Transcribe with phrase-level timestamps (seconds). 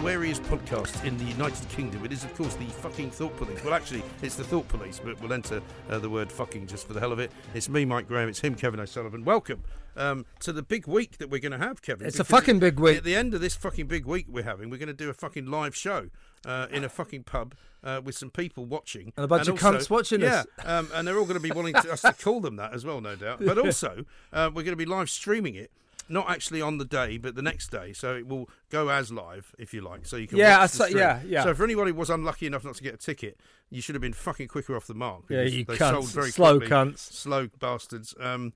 [0.00, 2.02] Sweariest podcast in the United Kingdom.
[2.06, 3.62] It is, of course, the fucking Thought Police.
[3.62, 5.60] Well, actually, it's the Thought Police, but we'll enter
[5.90, 7.30] uh, the word fucking just for the hell of it.
[7.52, 8.30] It's me, Mike Graham.
[8.30, 9.26] It's him, Kevin O'Sullivan.
[9.26, 9.62] Welcome
[9.96, 12.06] um, to the big week that we're going to have, Kevin.
[12.06, 12.96] It's a fucking big week.
[12.96, 15.14] At the end of this fucking big week we're having, we're going to do a
[15.14, 16.08] fucking live show
[16.46, 19.12] uh, in a fucking pub uh, with some people watching.
[19.18, 20.64] And a bunch of cunts watching yeah, us.
[20.64, 22.86] um, and they're all going to be wanting to, us to call them that as
[22.86, 23.44] well, no doubt.
[23.44, 25.70] But also, uh, we're going to be live streaming it.
[26.10, 29.54] Not actually on the day, but the next day, so it will go as live,
[29.58, 30.04] if you like.
[30.06, 31.44] So you can Yeah, saw- yeah, yeah.
[31.44, 33.38] So for anybody who was unlucky enough not to get a ticket,
[33.70, 35.22] you should have been fucking quicker off the mark.
[35.28, 35.90] Yeah, you they cunts.
[35.92, 36.76] sold very Slow quickly.
[36.76, 36.98] cunts.
[36.98, 38.14] slow bastards.
[38.18, 38.52] Um,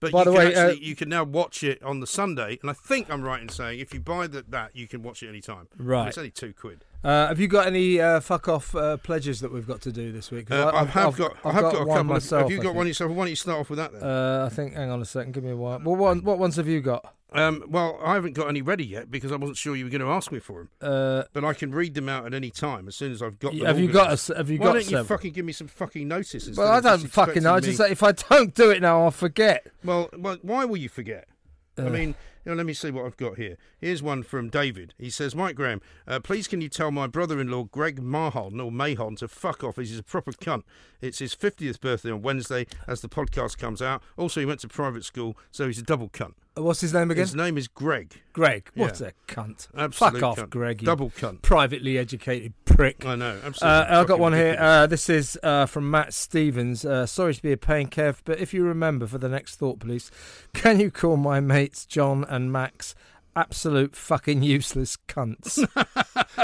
[0.00, 2.58] but By you the can way, uh, you can now watch it on the Sunday,
[2.62, 5.22] and I think I'm right in saying if you buy the, that, you can watch
[5.22, 5.68] it any time.
[5.78, 6.08] Right.
[6.08, 6.84] It's only two quid.
[7.04, 10.10] Uh, have you got any uh, fuck off uh, pledges that we've got to do
[10.10, 10.50] this week?
[10.50, 12.04] Uh, I- I have got, I I've have got, a one couple.
[12.04, 12.42] myself.
[12.42, 13.10] have you got one yourself?
[13.10, 14.02] Why don't you start off with that then?
[14.02, 14.74] Uh, I think.
[14.74, 15.32] Hang on a second.
[15.32, 15.80] Give me a while.
[15.84, 17.14] Well, what, what ones have you got?
[17.32, 20.00] Um, well, I haven't got any ready yet because I wasn't sure you were going
[20.00, 20.68] to ask me for them.
[20.80, 23.52] Uh, But I can read them out at any time as soon as I've got
[23.52, 23.66] them.
[23.66, 24.28] have you got us?
[24.28, 26.46] Have you Why got don't you fucking give me some fucking notice?
[26.46, 27.54] instead Well, I don't fucking know.
[27.54, 29.66] I just say if I don't do it now, I'll forget.
[29.84, 31.26] Well, well, why will you forget?
[31.76, 33.56] I mean, you know, let me see what I've got here.
[33.78, 34.94] Here's one from David.
[34.98, 39.16] He says, Mike Graham, uh, please can you tell my brother-in-law Greg Mahon or Mahon
[39.16, 39.76] to fuck off?
[39.76, 40.62] He's a proper cunt.
[41.00, 44.02] It's his 50th birthday on Wednesday as the podcast comes out.
[44.16, 46.34] Also, he went to private school, so he's a double cunt.
[46.56, 47.22] What's his name again?
[47.22, 48.12] His name is Greg.
[48.32, 48.68] Greg.
[48.74, 49.08] What Yeah.
[49.08, 49.66] a cunt.
[49.76, 50.50] Absolute Fuck off, cunt.
[50.50, 50.84] Greg.
[50.84, 51.42] Double cunt.
[51.42, 53.04] Privately educated prick.
[53.04, 53.40] I know.
[53.44, 53.68] Absolutely.
[53.68, 54.56] Uh, I've got one here.
[54.58, 56.84] Uh, this is uh, from Matt Stevens.
[56.84, 59.80] Uh, sorry to be a pain, Kev, but if you remember for the next Thought
[59.80, 60.12] Police,
[60.52, 62.94] can you call my mates John and Max
[63.34, 65.58] absolute fucking useless cunts?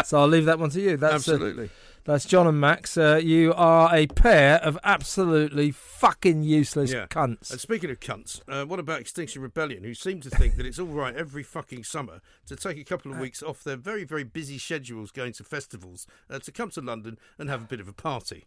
[0.04, 0.96] so I'll leave that one to you.
[0.96, 1.70] That's Absolutely.
[2.04, 2.96] That's John and Max.
[2.96, 7.06] Uh, you are a pair of absolutely fucking useless Yeah.
[7.06, 7.50] cunts.
[7.50, 10.78] And speaking of cunts, uh, what about Extinction Rebellion, who seem to think that it's
[10.78, 13.20] all right every fucking summer to take a couple of Uh.
[13.22, 17.18] weeks off their very, very busy schedules going to festivals uh, to come to London
[17.38, 18.46] and have a bit of a party?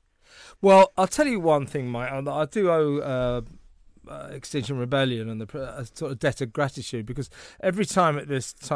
[0.62, 2.12] Well, I'll tell you one thing, Mike.
[2.12, 3.42] I, do owe uh,
[4.10, 7.30] uh, Extinction Rebellion and the a sort of debt of gratitude because
[7.62, 8.76] every time at this ti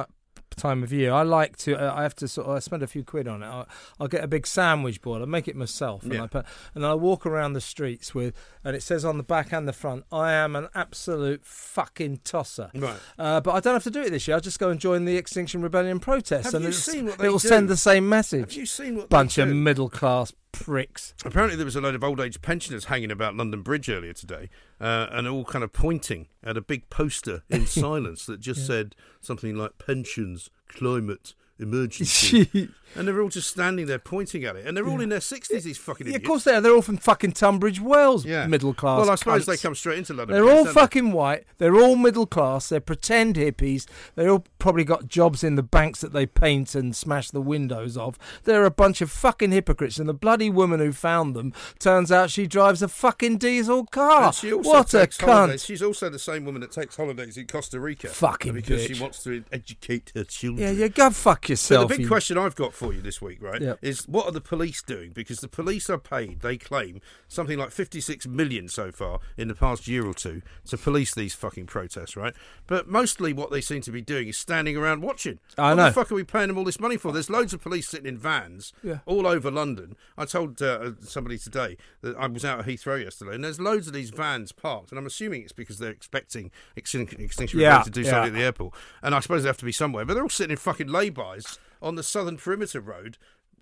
[0.56, 1.76] time of year, I like to.
[1.76, 2.56] Uh, I have to sort of.
[2.56, 3.48] I spend a few quid on it.
[3.48, 3.66] I,
[4.00, 5.22] I'll get a big sandwich board.
[5.22, 6.24] I make it myself, and Yeah.
[6.24, 8.34] I put, and I walk around the streets with,
[8.64, 12.72] and it says on the back and the front, "I am an absolute fucking tosser."
[12.74, 12.98] Right.
[13.18, 14.36] Uh, but I don't have to do it this year.
[14.36, 17.28] I'll just go and join the Extinction Rebellion protest, Have and you seen what they
[17.28, 18.40] it will send the same message.
[18.42, 21.14] Have you seen what Bunch of middle class pricks.
[21.26, 24.50] Apparently, there was a load of old age pensioners hanging about London Bridge earlier today,
[24.80, 28.96] uh, and all kind of pointing at a big poster in silence that just said
[29.22, 34.76] something like "pensions, climate, emergency," and they're all just standing there pointing at it, and
[34.76, 35.64] they're all in their sixties.
[35.64, 36.22] These fucking idiots.
[36.22, 36.62] Yeah, of course they are.
[36.62, 38.48] They're all from fucking Tunbridge Wells, Yeah.
[38.48, 39.00] middle class.
[39.02, 40.34] Well, I suppose they come straight into London.
[40.36, 40.80] They're Bridge, all don't they?
[40.82, 41.44] fucking white.
[41.58, 42.70] They're all middle class.
[42.70, 43.86] They're pretend hippies.
[44.16, 47.98] They all probably got jobs in the banks that they paint and smash the windows
[47.98, 48.18] of.
[48.44, 50.00] They're a bunch of fucking hypocrites.
[50.00, 54.26] And the bloody woman who found them turns out she drives a fucking diesel car.
[54.28, 55.64] And she also what a takes holidays.
[55.64, 55.66] cunt!
[55.68, 58.08] She's also the same woman that takes holidays in Costa Rica.
[58.08, 58.96] Fucking because bitch.
[58.96, 60.64] she wants to educate her children.
[60.78, 61.90] Yeah, you go fuck So yourself.
[61.90, 63.80] the big you- question I've got for you this week, right, Yep.
[63.82, 65.12] is what are the police doing?
[65.12, 69.56] Because the police are paid, they claim, something like 56 million so far in the
[69.56, 72.34] past year or two to police these fucking protests, right?
[72.68, 75.40] But mostly what they seem to be doing is standing around watching.
[75.58, 75.86] I what know.
[75.86, 77.12] the fuck are we paying them all this money for?
[77.12, 79.00] There's loads of police sitting in vans Yeah.
[79.06, 79.96] all over London.
[80.18, 83.88] I told uh, somebody today that I was out at Heathrow yesterday, and there's loads
[83.88, 87.84] of these vans parked, and I'm assuming it's because they're expecting Extin- Extinction Yeah, Rebellion
[87.86, 88.10] to do yeah.
[88.10, 88.74] something at the airport.
[89.04, 91.37] And I suppose they have to be somewhere, but they're all sitting in fucking laybys
[91.82, 93.18] on the southern perimeter road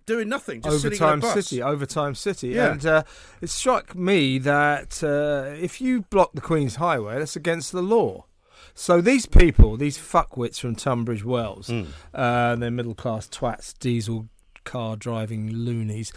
[0.06, 1.48] doing nothing, just sitting in Overtime a bus.
[1.48, 2.72] City, Overtime City, Yeah.
[2.74, 3.04] and uh,
[3.42, 8.26] it struck me that uh, if you block the Queen's Highway, that's against the law.
[8.76, 11.84] So these people, these fuckwits from Tunbridge Wells, Hmm.
[12.14, 14.28] uh, they're middle class twats, diesel
[14.64, 16.12] car driving loonies.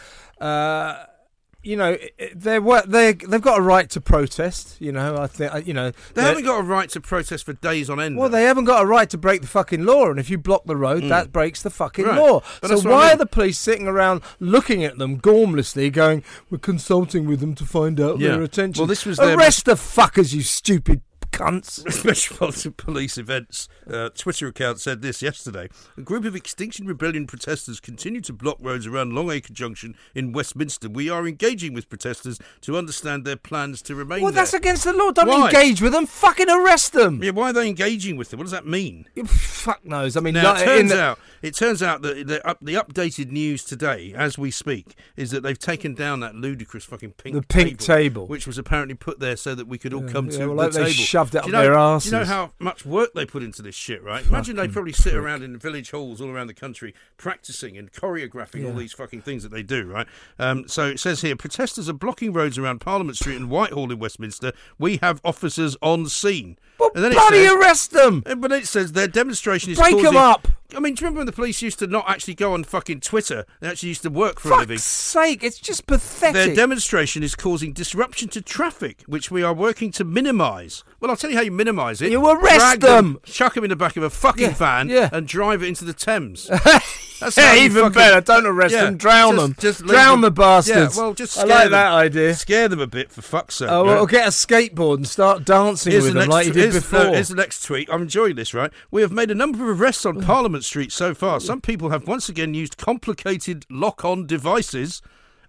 [1.60, 1.98] You know,
[2.36, 4.76] they're they they've got a right to protest.
[4.80, 7.90] You know, I think you know They haven't got a right to protest for days
[7.90, 8.16] on end.
[8.16, 8.36] Well, though.
[8.36, 10.76] they haven't got a right to break the fucking law, and if you block the
[10.76, 12.08] road, that breaks the fucking Mm.
[12.10, 12.18] Right.
[12.20, 12.42] law.
[12.62, 13.14] But so why I mean.
[13.14, 17.64] are the police sitting around looking at them gormlessly, going, "We're consulting with them to
[17.66, 18.28] find out Yeah.
[18.36, 18.80] their attention"?
[18.80, 21.00] Well, this was their- arrest the fuckers, you stupid
[21.38, 22.76] cunts.
[22.76, 25.68] Police Events uh, Twitter account said this yesterday.
[25.96, 30.88] A group of Extinction Rebellion protesters continue to block roads around Longacre Junction in Westminster.
[30.88, 34.42] We are engaging with protesters to understand their plans to remain Well, there.
[34.42, 35.10] that's against the law.
[35.12, 35.46] Don't Why?
[35.48, 36.06] engage with them.
[36.06, 37.22] Fucking arrest them.
[37.22, 38.38] yeah, why are they engaging with them?
[38.38, 39.06] What does that mean?
[39.26, 40.16] Fuck knows.
[40.16, 42.74] I mean, Now, like, it turns the- out it turns out that the, up, the
[42.74, 47.36] updated news today, as we speak, is that they've taken down that ludicrous fucking pink
[47.36, 48.26] The pink table.
[48.26, 50.54] which was apparently put there so that we could all come yeah, to well, the
[50.54, 51.04] like they table.
[51.28, 53.42] Shoved it Do you up know, their Do you know how much work they put
[53.42, 54.02] into this shit?
[54.02, 54.24] Right?
[54.26, 58.66] Imagine they probably sit around in village halls all around the country practicing and choreographing
[58.66, 59.86] all these fucking things that they do.
[59.90, 60.06] Right?
[60.38, 63.98] Um, so it says here, protesters are blocking roads around Parliament Street and Whitehall in
[63.98, 64.52] Westminster.
[64.78, 66.58] We have officers on scene.
[66.78, 68.22] Well, and then bloody says- arrest them.
[68.38, 70.48] But it says their demonstration is Break causing- up.
[70.76, 73.00] I mean, do you remember when the police used to not actually go on fucking
[73.00, 73.46] Twitter?
[73.60, 74.76] They actually used to work for a living.
[74.76, 75.42] Fuck's sake!
[75.42, 76.34] It's just pathetic.
[76.34, 80.84] Their demonstration is causing disruption to traffic, which we are working to minimise.
[81.00, 82.10] Well, I'll tell you how you minimise it.
[82.10, 83.18] You arrest Drag them.
[83.24, 85.08] chuck them in the back of a fucking Yeah, van, yeah.
[85.10, 86.50] and drive it into the Thames.
[87.20, 88.20] That's Yeah, even fucking- better.
[88.20, 88.96] Don't arrest Yeah, them.
[88.96, 89.56] Drown just- them.
[89.58, 90.96] just drown them- the bastards.
[90.96, 91.70] Yeah, well, just I scare like them.
[91.72, 92.34] that idea.
[92.34, 93.68] Scare them a bit, for fuck's sake.
[93.70, 93.94] Oh, right?
[93.94, 96.62] well, get a skateboard and start dancing Here's with the them next like you did
[96.72, 97.04] here's, before.
[97.04, 97.88] no, here's the next tweet.
[97.92, 98.70] I'm enjoying this, right?
[98.90, 101.40] We have made a number of arrests on Parliament Street so far.
[101.40, 105.02] Some people have once again used complicated lock on devices,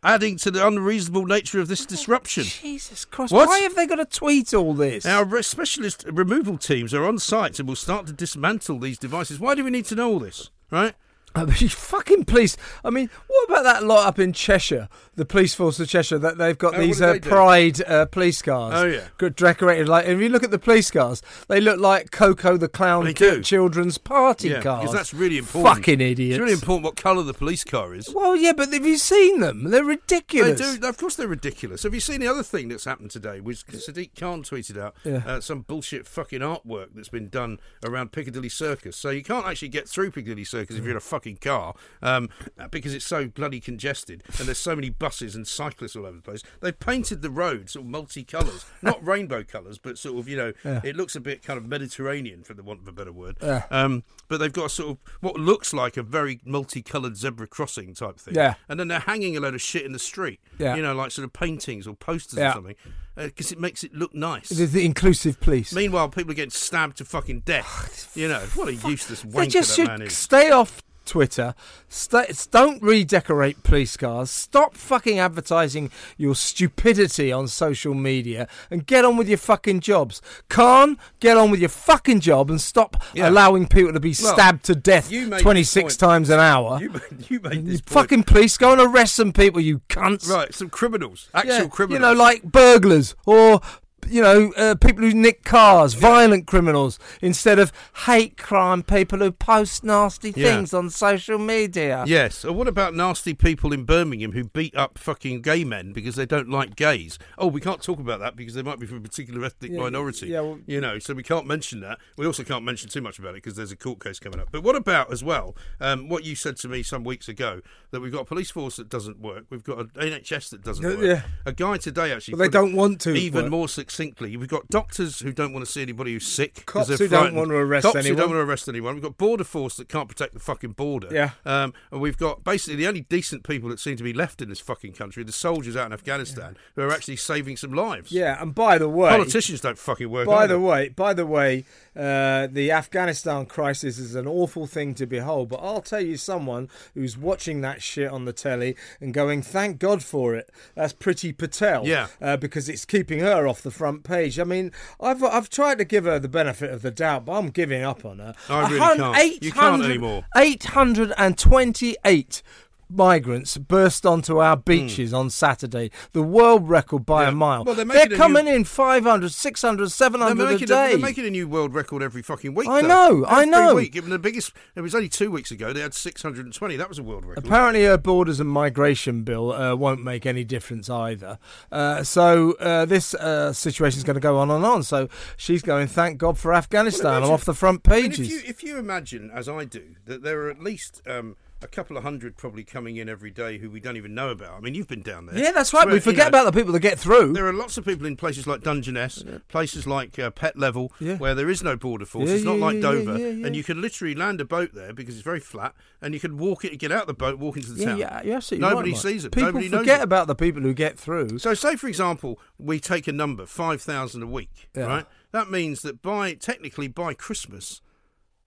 [0.04, 2.44] adding to the unreasonable nature of this disruption.
[2.48, 3.34] Oh, Jesus Christ!
[3.34, 3.48] What?
[3.50, 5.06] Why have they got to tweet all this?
[5.06, 9.40] Our specialist removal teams are on site and will start to dismantle these devices.
[9.40, 10.96] Why do we need to know all this, right?
[11.36, 12.58] I mean, fucking police.
[12.84, 16.38] I mean, what about that lot up in Cheshire, the police force of Cheshire, that
[16.38, 18.74] they've got Oh, these uh, they pride uh, police cars?
[18.76, 19.30] Oh, yeah.
[19.30, 20.08] decorated like.
[20.08, 24.50] If you look at the police cars, they look like Coco the Clown children's party
[24.50, 24.82] Yeah, cars.
[24.82, 25.76] because that's really important.
[25.78, 26.36] Fucking idiots.
[26.36, 28.10] It's really important what colour the police car is.
[28.14, 29.70] Well, yeah, but have you seen them?
[29.70, 30.60] They're ridiculous.
[30.60, 30.88] They do.
[30.88, 31.84] Of course, they're ridiculous.
[31.84, 33.40] Have you seen the other thing that's happened today?
[33.40, 35.22] Was Sadiq Khan tweeted out Yeah.
[35.26, 38.96] uh, some bullshit fucking artwork that's been done around Piccadilly Circus.
[38.98, 42.30] So you can't actually get through Piccadilly Circus if you're in a fucking car um,
[42.72, 46.22] because it's so bloody congested and there's so many buses and cyclists all over the
[46.22, 46.44] place.
[46.62, 50.54] They've painted the road sort of multicolours, not rainbow colours, but sort of you know
[50.64, 50.82] Yeah.
[50.84, 53.38] it looks a bit kind of Mediterranean, for the want of a better word.
[53.42, 53.64] Yeah.
[53.72, 58.20] Um, but they've got sort of what looks like a very multicoloured zebra crossing type
[58.20, 58.36] thing.
[58.36, 58.56] Yeah.
[58.68, 60.40] And then they're hanging a load of shit in the street.
[60.58, 60.76] Yeah.
[60.76, 62.52] You know, like sort of paintings or posters Yeah.
[62.52, 62.76] or something,
[63.16, 64.50] because it makes it look nice.
[64.50, 65.74] The, the inclusive police.
[65.74, 68.12] Meanwhile, people are getting stabbed to fucking death.
[68.16, 70.16] you know, what a useless They wanker just that should man is.
[70.18, 71.56] stay off Twitter.
[71.88, 74.30] Stay, don't redecorate police cars.
[74.30, 80.22] Stop fucking advertising your stupidity on social media and get on with your fucking jobs.
[80.50, 83.30] Khan, get on with your fucking job and stop Yeah.
[83.30, 86.80] allowing people to be Well, stabbed to death 26 times an hour.
[86.80, 87.90] You made, you made this point.
[87.90, 90.30] fucking police, go and arrest some people, you cunts.
[90.30, 90.54] right.
[90.54, 91.94] Some criminals, actual Yeah, criminals.
[91.96, 93.62] You know, like burglars or
[94.08, 97.72] you know, uh, people who nick cars, violent criminals, instead of
[98.06, 100.56] hate crime people who post nasty Yeah.
[100.56, 102.04] things on social media.
[102.08, 102.46] Yes.
[102.46, 106.26] Or what about nasty people in Birmingham who beat up fucking gay men because they
[106.26, 107.18] don't like gays?
[107.38, 109.80] Oh, we can't talk about that because they might be from a particular ethnic Yeah,
[109.80, 110.28] minority.
[110.28, 111.98] yeah, well- you know, so we can't mention that.
[112.18, 114.50] We also can't mention too much about it because there's a court case coming up.
[114.52, 115.56] But what about as well?
[115.80, 118.76] Um, what you said to me some weeks ago that we've got a police force
[118.78, 119.46] that doesn't work.
[119.50, 121.00] We've got an NHS that doesn't work.
[121.02, 121.22] yeah.
[121.46, 122.36] A guy today actually.
[122.36, 123.52] Well, they don't want to Even work.
[123.52, 126.66] more succinctly, we've got doctors who don't want to see anybody who's sick.
[126.66, 128.18] Cops who don't want to arrest Cops who anyone.
[128.18, 128.94] don't want to arrest anyone.
[128.94, 131.08] We've got border force that can't protect the fucking border.
[131.12, 131.32] Yeah.
[131.46, 134.50] Um, and we've got basically the only decent people that seem to be left in
[134.50, 138.12] this fucking country, the soldiers out in Afghanistan, who are actually saving some lives.
[138.12, 140.28] Yeah, and by the way, Politicians don't fucking work.
[140.28, 141.66] by the way, by the way,
[141.96, 145.50] uh, the Afghanistan crisis is an awful thing to behold.
[145.50, 149.80] But I'll tell you, someone who's watching that shit on the telly and going, "Thank
[149.80, 151.86] God for it." That's Priti Patel.
[151.88, 152.08] Yeah.
[152.22, 154.38] uh, because it's keeping her off the front page.
[154.40, 157.50] I mean, I've I've tried to give her the benefit of the doubt, but I'm
[157.50, 158.36] giving up on her.
[158.50, 159.42] I really can't.
[159.42, 160.26] You can't anymore.
[160.36, 162.44] 828
[162.90, 167.28] migrants burst onto our beaches on Saturday, the world record by Hmm.
[167.28, 167.30] Yeah.
[167.30, 167.64] a mile.
[167.66, 170.66] Well, they're they're coming new- in 500, 600, They're 700 a day.
[170.90, 172.68] they're making a new world record every fucking week.
[172.68, 172.88] I though.
[172.88, 173.76] know, I Every know.
[173.76, 173.92] Week.
[173.92, 175.72] Given the biggest, it was only two weeks ago.
[175.74, 176.76] They had 620.
[176.78, 177.46] That was a world record.
[177.46, 181.38] Apparently, her borders and migration bill uh, won't make any difference either.
[181.72, 184.84] Uh, so uh, this uh, situation is going to go on and on.
[184.84, 187.24] So she's going, thank God for Afghanistan.
[187.24, 188.20] I'm off the front I mean, pages.
[188.28, 191.68] if you if you imagine, as I do, that there are at least um, a
[191.68, 194.54] couple of hundred probably coming in every day who we don't even know about.
[194.54, 195.38] I mean, you've been down there.
[195.38, 195.86] Yeah, that's right.
[195.86, 197.34] Where, We you forget know, about the people that get through.
[197.34, 201.18] There are lots of people in places like Dungeness, places like uh, Pett Level, Yeah.
[201.18, 202.30] where there is no border force.
[202.30, 203.46] Yeah, it's not yeah, like Dover, yeah, yeah.
[203.48, 206.38] and you can literally land a boat there because it's very flat, and you can
[206.38, 207.98] walk it, get out the boat, walk into the yeah, town.
[208.26, 209.32] yeah, absolutely Nobody right, sees it.
[209.32, 211.40] People Nobody knows forget about the people who get through.
[211.40, 214.84] So, say for example, we take a number five thousand a week, Yeah.
[214.86, 215.06] right?
[215.32, 217.82] That means that by technically by Christmas,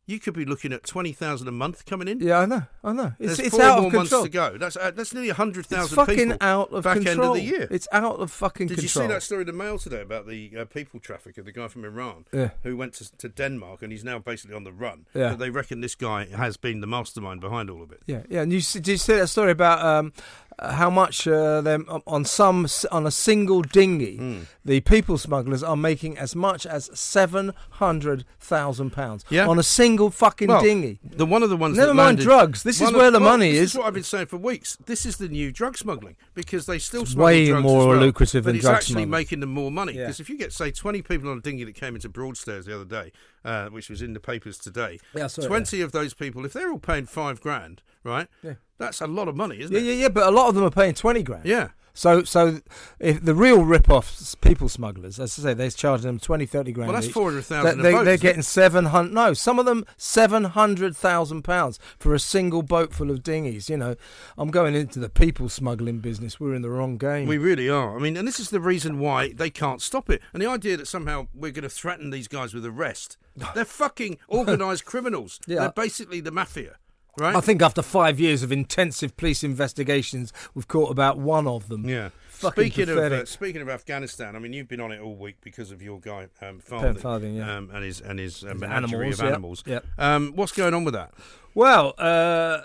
[0.07, 2.21] you could be looking at twenty thousand a month coming in.
[2.21, 3.13] Yeah, I know, I know.
[3.19, 4.21] It's, There's it's four out more of control.
[4.23, 4.59] months to go.
[4.59, 6.37] That's uh, that's nearly hundred thousand fucking people.
[6.41, 7.15] out of back control.
[7.15, 7.69] end of the year.
[7.71, 9.05] It's out of fucking Did control.
[9.05, 11.69] you see that story in the mail today about the uh, people trafficker, the guy
[11.69, 12.51] from Iran, Yeah.
[12.65, 15.07] who went to, to Denmark and he's now basically on the run?
[15.15, 15.31] Yeah.
[15.31, 18.01] But they reckon this guy has been the mastermind behind all of it.
[18.07, 18.43] Yeah, yeah.
[18.43, 20.13] And you see, did you see that story about um,
[20.59, 24.39] uh, how much uh, them on some on a single dinghy, Hmm.
[24.65, 29.47] the people smugglers are making as much as seven hundred thousand pounds Yeah.
[29.49, 30.99] on a single fucking Well, dinghy.
[31.05, 31.77] The one of the ones.
[31.77, 32.63] Never that mind landed- drugs.
[32.63, 33.71] This is one where the well, money is.
[33.71, 33.75] is.
[33.79, 34.77] what I've been saying for weeks.
[34.87, 37.99] This is the new drug smuggling because they still It's smuggle way drugs more well,
[37.99, 39.11] lucrative but than it's drug actually smuggling.
[39.11, 40.03] making them more money Yeah.
[40.05, 42.75] because if you get say twenty people on a dinghy that came into Broadstairs the
[42.75, 43.13] other day,
[43.45, 46.71] uh, which was in the papers today, Yeah, it, twenty of those people, if they're
[46.71, 48.29] all paying five grand, right?
[48.43, 48.55] Yeah.
[48.79, 49.85] That's a lot of money, isn't Yeah, it?
[49.85, 50.09] yeah, yeah.
[50.09, 51.45] But a lot of them are paying twenty grand.
[51.47, 51.69] Yeah.
[51.95, 52.61] So, so
[52.99, 56.89] if the real rip-off people smugglers, as I say, they're charging them 20, 30 grand.
[56.89, 57.13] Well, that's each.
[57.13, 59.13] 400,000 a they, they're getting seven hundred.
[59.13, 63.69] No, some of them seven hundred thousand pounds for a single boat full of dinghies.
[63.69, 63.97] You know,
[64.39, 66.41] I'm going into the people smuggling business.
[66.41, 67.29] We're in the wrong game.
[67.29, 67.95] We really are.
[67.95, 70.23] I mean, and this is the reason why they can't stop it.
[70.33, 73.19] And the idea that somehow we're going to threaten these guys with arrest.
[73.55, 75.41] They're fucking organised criminals.
[75.47, 75.61] Yeah.
[75.61, 76.77] They're basically the mafia,
[77.19, 77.35] right?
[77.37, 81.89] I think after five years of intensive police investigations, we've caught about one of them.
[81.89, 82.11] Yeah.
[82.29, 85.37] Fucking speaking of uh, speaking of Afghanistan, I mean, you've been on it all week
[85.43, 87.57] because of your guy um, Farthing, Farthing, yeah.
[87.57, 89.63] um, and his and his uh, His animals, of animals.
[89.65, 89.79] yeah.
[89.97, 91.13] Um, what's going on with that?
[91.55, 92.63] Well, uh,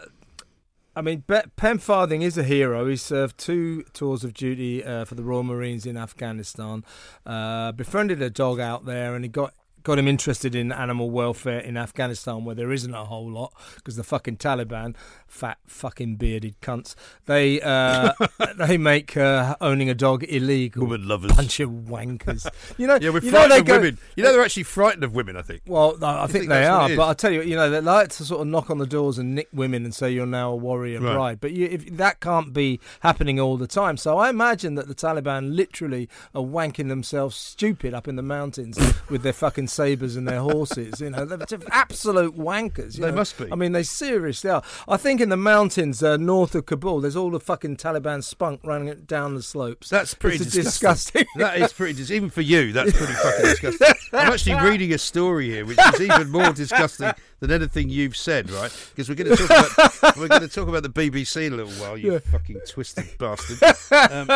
[0.95, 2.87] I mean, Be- Pen Farthing is a hero.
[2.87, 6.83] He served two tours of duty uh, for the Royal Marines in Afghanistan.
[7.23, 9.53] Uh, befriended a dog out there, and he got
[9.87, 13.95] got him interested in animal welfare in Afghanistan, where there isn't a whole lot because
[13.95, 14.95] the fucking Taliban,
[15.27, 16.93] fat fucking bearded cunts,
[17.25, 18.11] they uh,
[18.57, 20.83] they make uh, owning a dog illegal.
[20.83, 21.31] Woman lovers.
[21.31, 22.45] Bunch of wankers.
[22.77, 23.97] You know, Yeah, we're you know frightened they of go, women.
[24.17, 25.37] You know, they're actually frightened of women.
[25.37, 25.61] I think.
[25.65, 27.07] well, no, I think, think they are, but?
[27.07, 29.33] I tell you, you know, they like to sort of knock on the doors and
[29.35, 31.13] nick women and say you're now a warrior Right.
[31.13, 31.39] bride.
[31.39, 34.95] But you, if that can't be happening all the time, so I imagine that the
[34.95, 38.77] Taliban literally are wanking themselves stupid up in the mountains
[39.09, 40.99] with their fucking sabers and their horses.
[40.99, 42.95] You know, they're absolute wankers.
[42.97, 43.15] you They know.
[43.17, 43.47] must be.
[43.51, 44.63] I mean, they seriously are.
[44.87, 48.61] I think in the mountains uh, north of Kabul, there's all the fucking Taliban spunk
[48.63, 49.89] running down the slopes.
[49.89, 50.63] That's pretty disgusting.
[50.63, 51.25] disgusting.
[51.37, 52.73] that is pretty dis- even for you.
[52.73, 53.87] That's pretty fucking disgusting.
[54.13, 58.49] I'm actually reading a story here, which is even more disgusting than anything you've said,
[58.49, 58.71] right?
[58.95, 61.57] Because we're going to talk about we're going to talk about the BBC in a
[61.57, 61.97] little while.
[61.97, 62.19] You Yeah.
[62.19, 63.59] fucking twisted bastard.
[64.11, 64.27] Um,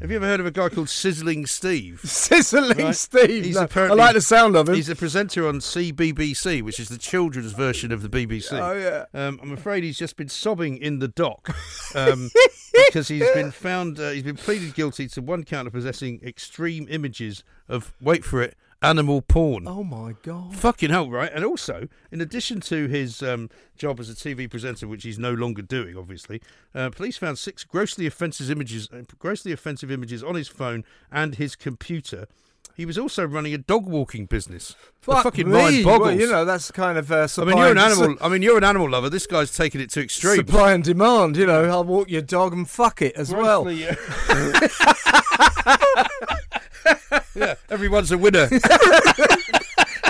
[0.00, 2.00] have you ever heard of a guy called Sizzling Steve?
[2.04, 2.94] Sizzling Right.
[2.94, 3.44] Steve.
[3.44, 4.76] He's No, I like the sound of him.
[4.76, 8.52] He's a presenter on CBBC, which is the children's version of the BBC.
[8.52, 9.06] Oh, yeah.
[9.12, 11.50] Um, I'm afraid he's just been sobbing in the dock
[11.96, 12.30] um,
[12.86, 13.98] because he's been found.
[13.98, 18.40] Uh, he's been pleaded guilty to one count of possessing extreme images of wait for
[18.40, 19.66] it animal porn.
[19.66, 20.54] Oh my god.
[20.54, 21.30] Fucking hell, right?
[21.32, 25.32] And also, in addition to his um, job as a TV presenter, which he's no
[25.32, 26.40] longer doing, obviously,
[26.74, 31.36] uh, police found six grossly offensive images, uh, grossly offensive images on his phone and
[31.36, 32.26] his computer.
[32.78, 34.76] He was also running a dog walking business.
[35.02, 35.52] The fucking me.
[35.52, 36.10] mind boggles.
[36.10, 38.16] Well, you know, that's kind of uh, I mean, you're an animal.
[38.20, 39.10] I mean, you're an animal lover.
[39.10, 40.36] This guy's taking it to extreme.
[40.36, 41.64] Supply and demand, you know.
[41.64, 43.64] I'll walk your dog and fuck it as well.
[43.64, 43.96] Grossly, uh,
[44.70, 45.76] yeah,
[47.70, 48.48] everyone's a winner.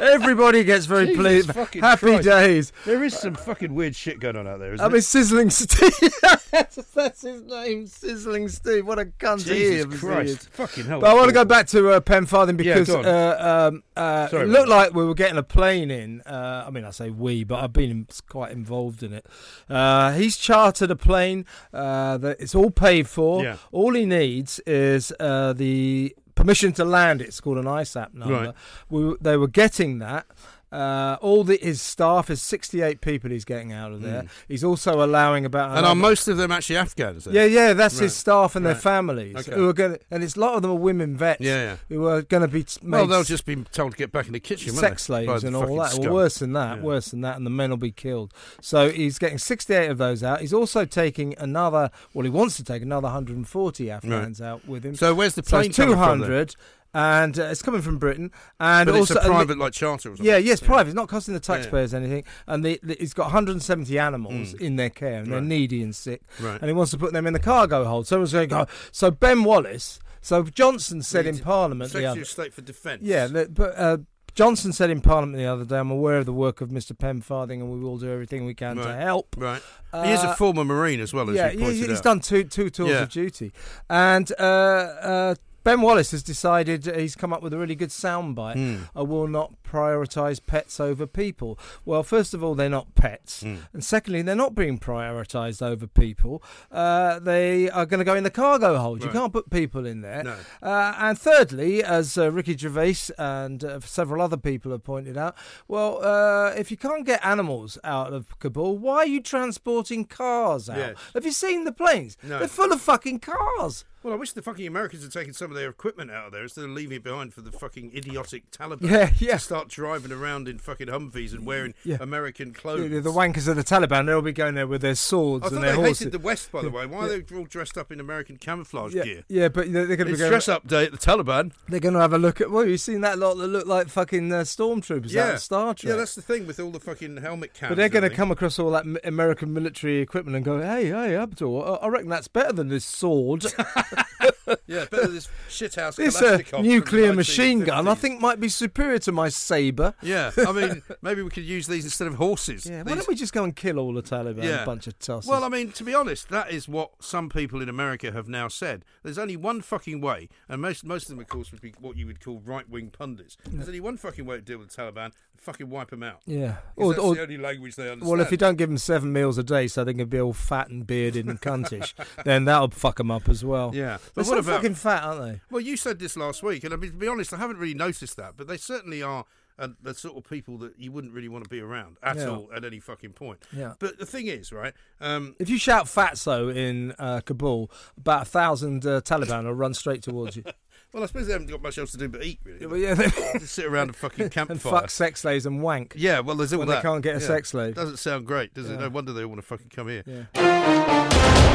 [0.00, 1.50] Everybody gets very Jesus pleased.
[1.80, 2.24] Happy Christ.
[2.24, 2.72] days.
[2.84, 4.86] There is some fucking weird shit going on out there, isn't there?
[4.86, 4.92] I it?
[4.92, 5.90] mean, Sizzling Steve.
[6.52, 8.86] that's, his name, Sizzling Steve.
[8.86, 10.00] What a cunt he Jesus is.
[10.00, 11.00] Christ, fucking hell!
[11.00, 13.06] But I want to go back to uh, Pen Farthing Yeah, because go on.
[13.06, 16.20] uh, um, uh, Sorry it looked like we were getting a plane in.
[16.22, 19.26] Uh, I mean, I say we, but I've been quite involved in it.
[19.68, 23.42] Uh, he's chartered a plane uh, that it's all paid for.
[23.42, 23.56] Yeah.
[23.72, 27.20] All he needs is uh, the permission to land.
[27.20, 28.34] It's called an ISAP number.
[28.34, 28.54] Right.
[28.88, 30.26] We, they were getting that.
[30.70, 34.24] Uh, all the, his staff is 68 people he's getting out of there.
[34.48, 35.76] He's also allowing about.
[35.76, 37.24] And are most of them actually Afghans?
[37.24, 37.34] Then?
[37.34, 38.02] yeah, yeah, that's Right.
[38.04, 39.54] his staff and their families Okay.
[39.54, 41.40] who are going, and it's a lot of them are women vets.
[41.40, 41.76] Yeah, yeah.
[41.88, 44.32] who are going to be made Well, they'll just be told to get back in
[44.32, 45.94] the kitchen, sex slaves and all that.
[45.98, 46.82] Well, worse than that, Yeah.
[46.82, 48.34] worse than that, and the men will be killed.
[48.60, 50.40] So he's getting 68 of those out.
[50.42, 51.90] He's also taking another.
[52.12, 54.94] Well, he wants to take another 140 Afghans out with him.
[54.96, 56.54] So where's the So plane from 200.
[56.94, 58.32] And uh, it's coming from Britain.
[58.58, 60.24] And But also it's a and the- private like charter or something.
[60.26, 60.88] yeah, yes, private.
[60.90, 62.24] It's not costing the taxpayers anything.
[62.46, 65.46] And the, the, it's got 170 animals in their care, and they're Mm.
[65.46, 66.22] Needy and sick.
[66.40, 66.58] Right.
[66.60, 68.06] And he wants to put them in the cargo hold.
[68.06, 68.66] So everyone's going to go.
[68.90, 70.00] So Ben Wallace.
[70.20, 72.20] So Johnson said in Parliament the Secretary other.
[72.22, 73.02] of State for Defence.
[73.04, 73.98] Yeah, but uh,
[74.34, 76.96] Johnson said in Parliament the other day, "I'm aware of the work of Mr.
[76.98, 79.62] Pen Farthing, and we will do everything we can to help." Right.
[80.04, 82.02] he is a Uh, former Marine as well, as yeah, you he- he's out.
[82.02, 83.02] done two two tours Yeah.
[83.02, 83.52] of duty,
[83.88, 85.34] and uh, uh,
[85.68, 88.54] Ben Wallace has decided he's come up with a really good soundbite.
[88.54, 88.84] Hmm.
[88.98, 91.58] I will not prioritise pets over people.
[91.84, 93.56] Well, first of all, they're not pets, Hmm.
[93.74, 96.42] and secondly, they're not being prioritised over people.
[96.72, 99.04] Uh, they are going to go in the cargo hold.
[99.04, 100.22] You can't put people in there.
[100.24, 100.36] No.
[100.62, 105.36] Uh, and thirdly, as uh, Ricky Gervais and uh, several other people have pointed out,
[105.68, 110.70] well, uh, if you can't get animals out of Kabul, why are you transporting cars
[110.70, 110.78] out?
[110.78, 110.96] Yes.
[111.12, 112.16] Have you seen the planes?
[112.22, 112.38] No.
[112.38, 113.84] They're full of fucking cars.
[114.02, 116.42] Well, I wish the fucking Americans had taken some of their equipment out of there
[116.44, 118.88] instead of leaving it behind for the fucking idiotic Taliban.
[118.90, 119.32] Yeah, yeah.
[119.34, 121.96] To start driving around in fucking Humvees and wearing Yeah.
[122.00, 122.90] American clothes.
[122.90, 125.56] The, the wankers of the Taliban, they'll be going there with their swords I and
[125.64, 125.98] their they horses.
[125.98, 126.86] hated the West, by the way.
[126.86, 129.24] Why are they all dressed up in American camouflage yeah, gear?
[129.28, 130.30] yeah, but they're, going to be going.
[130.30, 131.52] dress up day at the Taliban.
[131.68, 132.50] They're going to have a look at.
[132.52, 135.32] Well, you've seen that lot that look like fucking uh, stormtroopers out Yeah.
[135.32, 135.90] of Star Trek.
[135.90, 137.70] Yeah, that's the thing with all the fucking helmet cams.
[137.70, 141.16] But they're going to come across all that American military equipment and go, "Hey, hey,
[141.16, 143.44] Abdul, I I reckon that's better than this sword.
[143.92, 144.30] everything.
[144.66, 147.98] Yeah, better than this shithouse this uh, from nuclear machine gun, I 1950s.
[147.98, 151.84] think, might be superior to my saber." Yeah, I mean, maybe we could use these
[151.84, 152.66] instead of horses.
[152.66, 154.44] Yeah, why These- don't we just go and kill all the Taliban?
[154.44, 154.62] Yeah.
[154.62, 155.26] A bunch of tossers.
[155.28, 158.48] Well, I mean, to be honest, that is what some people in America have now
[158.48, 158.84] said.
[159.02, 161.96] There's only one fucking way, and most most of them, of course, would be what
[161.96, 163.36] you would call right wing pundits.
[163.50, 166.20] There's only one fucking way to deal with the Taliban: fucking wipe them out.
[166.26, 168.10] Yeah, Or, that's or, the only language they understand.
[168.10, 170.32] well, if you don't give them seven meals a day, so they can be all
[170.32, 173.70] fat and bearded and cuntish, then that'll fuck them up as well.
[173.74, 173.98] Yeah.
[174.14, 175.40] But what about- fucking fat, aren't they?
[175.50, 177.74] Well, you said this last week, and I mean, to be honest, I haven't really
[177.74, 179.24] noticed that, but they certainly are
[179.60, 182.28] uh, the sort of people that you wouldn't really want to be around at Yeah.
[182.28, 183.40] all at any fucking point.
[183.52, 183.74] Yeah.
[183.80, 184.72] But the thing is, right?
[185.00, 189.74] Um, If you shout "fatso" in uh, Kabul, about a thousand uh, Taliban will run
[189.74, 190.44] straight towards you.
[190.92, 192.82] well, I suppose they haven't got much else to do but eat, really.
[192.84, 193.10] Yeah, they-
[193.40, 194.52] Just sit around a fucking campfire.
[194.52, 195.94] and fuck sex slaves and wank.
[195.96, 196.82] Yeah, well, there's all When they that.
[196.84, 197.26] can't get a Yeah.
[197.26, 197.74] sex slave.
[197.74, 198.78] Doesn't sound great, does it?
[198.78, 200.04] No wonder they all want to fucking come here.
[200.06, 201.54] Yeah.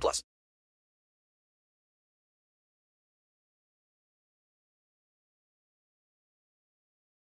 [0.00, 0.22] plus.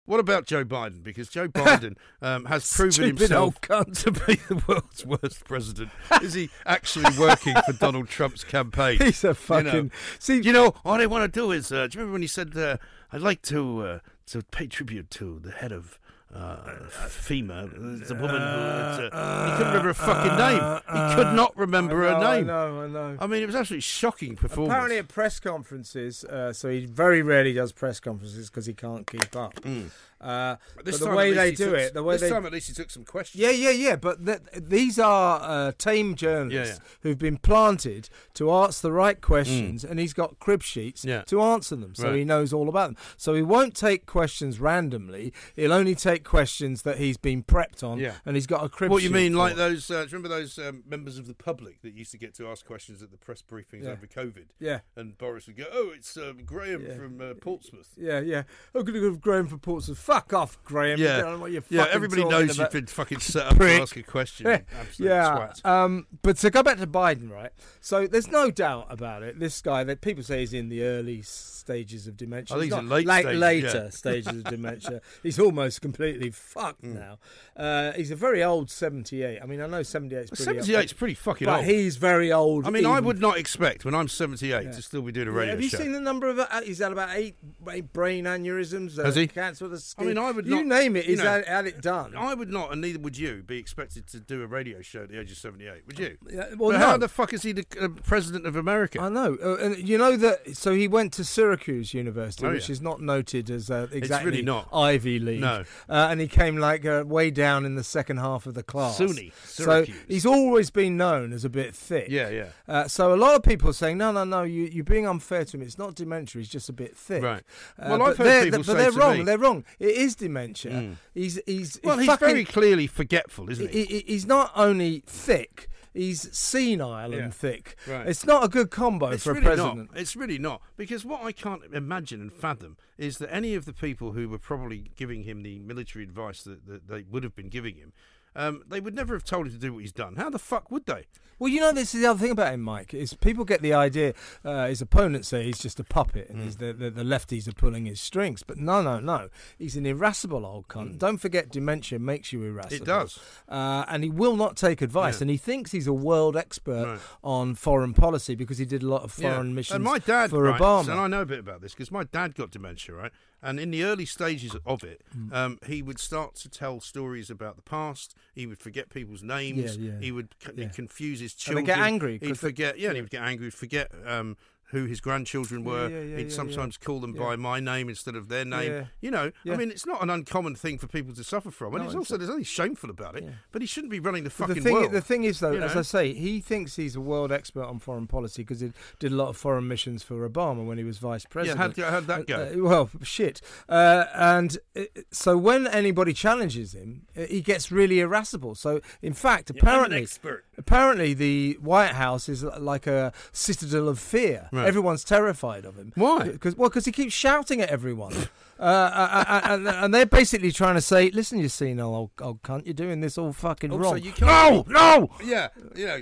[0.06, 1.02] What about Joe Biden?
[1.02, 5.92] Because Joe Biden um, has proven Stupid himself to be the world's worst president.
[6.22, 8.98] Is he actually working for Donald Trump's campaign?
[9.02, 9.66] He's a You fucking.
[9.66, 11.72] know, See, you know all I want to do is.
[11.72, 12.78] Uh, do you remember when he said, uh,
[13.14, 15.98] "I'd like to uh, to pay tribute to the head of."
[16.36, 16.72] Uh, uh,
[17.08, 20.82] FEMA, it's a woman who it's a, uh, he couldn't remember a fucking uh, name.
[20.88, 22.46] He could not remember know, her name.
[22.46, 23.18] I know, I know.
[23.20, 24.72] I mean, it was absolutely shocking performance.
[24.72, 29.06] Apparently at press conferences, uh, so he very rarely does press conferences because he can't
[29.06, 29.54] keep up.
[29.62, 29.92] Mm.
[30.24, 32.52] Uh, but the time, way they do took- it, the way this they time at
[32.54, 33.42] least he took some questions.
[33.42, 33.96] Yeah, yeah, yeah.
[33.98, 39.20] But th- these are uh, tame journalists Yeah, who've been planted to ask the right
[39.20, 41.10] questions, and he's got crib sheets Mm.
[41.10, 41.22] Yeah.
[41.24, 42.20] to answer them, so Right.
[42.20, 42.98] he knows all about them.
[43.18, 45.34] So he won't take questions randomly.
[45.56, 48.16] He'll only take questions that he's been prepped on, Yeah.
[48.26, 48.90] and he's got a crib.
[48.90, 48.94] Sheet.
[48.94, 49.90] What you mean, like those?
[49.92, 53.02] Uh, remember those um, members of the public that used to get to ask questions
[53.04, 53.92] at the press briefings Yeah.
[53.92, 54.46] over COVID?
[54.60, 54.80] Yeah.
[54.96, 56.96] And Boris would go, "Oh, it's um, Graham Yeah.
[56.96, 58.44] from uh, Portsmouth." Yeah, yeah.
[58.74, 59.98] Oh, good, going to go Graham from Portsmouth.
[60.14, 61.00] Fuck off, Graham.
[61.00, 61.88] Yeah, don't what you're yeah.
[61.92, 62.58] Everybody knows about.
[62.58, 63.78] you've been fucking set up Prick.
[63.78, 64.46] to ask a question.
[65.00, 65.84] Yeah, yeah.
[65.84, 67.52] Um, but to go back to Biden, right?
[67.82, 69.40] So there's no doubt about it.
[69.40, 72.56] This guy, that people say he's in the early stages of dementia.
[72.56, 73.90] I think He's he's in not- late stages, later yeah.
[73.90, 75.02] stages of dementia.
[75.24, 76.96] He's almost completely fucked Mm.
[76.96, 77.18] now.
[77.56, 79.40] Uh, he's a very old 78.
[79.42, 80.60] I mean, I know 78 is pretty.
[80.60, 81.66] up- 78's pretty fucking but old.
[81.66, 82.66] he's very old.
[82.68, 85.38] I mean, I would not expect when I'm 78 to still be doing a Yeah,
[85.38, 86.40] radio Have you seen the number of?
[86.40, 87.36] Uh, he's had about eight,
[87.72, 89.00] eight brain aneurysms.
[89.00, 89.28] Uh, Has he?
[89.28, 90.03] Cancer of the skin.
[90.04, 92.16] I mean, I would You not- name it, he's know, had, had it done.
[92.16, 95.10] I would not, and neither would you, be expected to do a radio show at
[95.10, 96.18] the age of 78, would you?
[96.30, 96.86] Yeah, well, but no.
[96.86, 99.00] how the fuck is he the uh, president of America?
[99.02, 100.56] I know, uh, and you know that.
[100.56, 102.74] So he went to Syracuse University, Oh, which yeah.
[102.74, 104.68] is not noted as uh, exactly really not.
[104.74, 105.42] Ivy League.
[105.42, 105.64] No.
[105.90, 109.00] uh, and he came like uh, way down in the second half of the class.
[109.00, 109.98] SUNY, So Syracuse.
[110.08, 112.08] he's always been known as a bit thick.
[112.10, 112.46] yeah, yeah.
[112.68, 115.46] Uh, so a lot of people are saying, no, no, no, you, you're being unfair
[115.46, 115.64] to him.
[115.64, 116.40] It's not dementia.
[116.40, 117.24] He's just a bit thick.
[117.24, 117.44] Right.
[117.78, 119.18] Well, but I've heard they're, people but say they're to wrong.
[119.20, 119.64] me- They're wrong.
[119.80, 120.72] It is dementia.
[120.72, 120.96] Mm.
[121.14, 123.86] He's he's Well, he's fucking, very clearly forgetful, isn't he?
[123.86, 125.68] he- he- he's not only thick.
[125.96, 127.18] He's senile Yeah.
[127.26, 127.76] and thick.
[127.88, 128.08] Right.
[128.08, 129.92] It's not a good combo It's for a really president.
[129.92, 130.00] not.
[130.00, 133.74] It's really not because what I can't imagine and fathom is that any of the
[133.74, 137.50] people who were probably giving him the military advice that, that they would have been
[137.50, 137.94] giving him,
[138.36, 140.16] um, they would never have told him to do what he's done.
[140.16, 141.06] How the fuck would they?
[141.40, 142.94] Well, you know, this is the other thing about him, Mike.
[142.94, 144.14] Is people get the idea
[144.46, 146.58] uh, his opponents say he's just a puppet and Mm.
[146.58, 148.44] the, the the lefties are pulling his strings.
[148.44, 149.30] But no, no, no.
[149.58, 151.00] He's an irascible old cunt.
[151.00, 152.78] Don't forget, dementia makes you irascible.
[152.78, 152.82] Mm.
[152.82, 153.20] It does.
[153.50, 155.16] Uh, and he will not take advice.
[155.20, 155.24] Yeah.
[155.24, 157.00] And he thinks he's a world expert Right.
[157.24, 159.54] on foreign policy because he did a lot of foreign Yeah.
[159.56, 160.92] missions And my dad, for right, Obama.
[160.92, 163.12] and I know a bit about this because my dad got dementia, right?
[163.44, 165.34] And in the early stages of it, Hmm.
[165.34, 168.16] um, he would start to tell stories about the past.
[168.34, 169.76] He would forget people's names.
[169.78, 170.00] Yeah, yeah.
[170.00, 170.70] He would c- Yeah.
[170.70, 171.66] confuse his And children.
[171.66, 172.80] they get angry He'd forget.
[172.80, 173.48] Yeah, and he would get angry.
[173.48, 173.92] He'd forget.
[174.06, 174.38] Um,
[174.74, 175.88] who his grandchildren were.
[175.88, 177.22] yeah, yeah, He'd yeah, sometimes call them Yeah.
[177.24, 178.72] by my name instead of their name.
[178.72, 178.86] Yeah.
[179.00, 179.54] You know, Yeah.
[179.54, 181.94] I mean, it's not an uncommon thing for people to suffer from, and No, it's
[181.94, 183.24] it's also there's nothing shameful about it.
[183.24, 183.30] Yeah.
[183.54, 184.92] But he shouldn't be running the fucking the thing, world.
[184.92, 185.76] the thing is, though, you as?
[185.78, 189.16] I say, he thinks he's a world expert on foreign policy because he did a
[189.16, 191.60] lot of foreign missions for Obama when he was vice yeah, president.
[191.78, 192.52] how'd, how'd that go?
[192.54, 193.42] Uh, well, shit.
[193.70, 194.82] Uh, and uh,
[195.12, 198.56] so when anybody challenges him, uh, he gets really irascible.
[198.56, 200.44] So, in fact, apparently, expert.
[200.58, 204.50] Apparently, the White House is like a citadel of fear.
[204.52, 204.68] Right.
[204.68, 205.92] Everyone's terrified of him.
[205.96, 206.30] Why?
[206.30, 208.14] Because well, because he keeps shouting at everyone.
[208.60, 212.42] Uh, uh, uh, and, and they're basically trying to say, "Listen, you senile old, old
[212.44, 215.10] cunt, you're doing this all fucking Also, wrong." you can't- no, no.
[215.24, 216.02] Yeah, you know.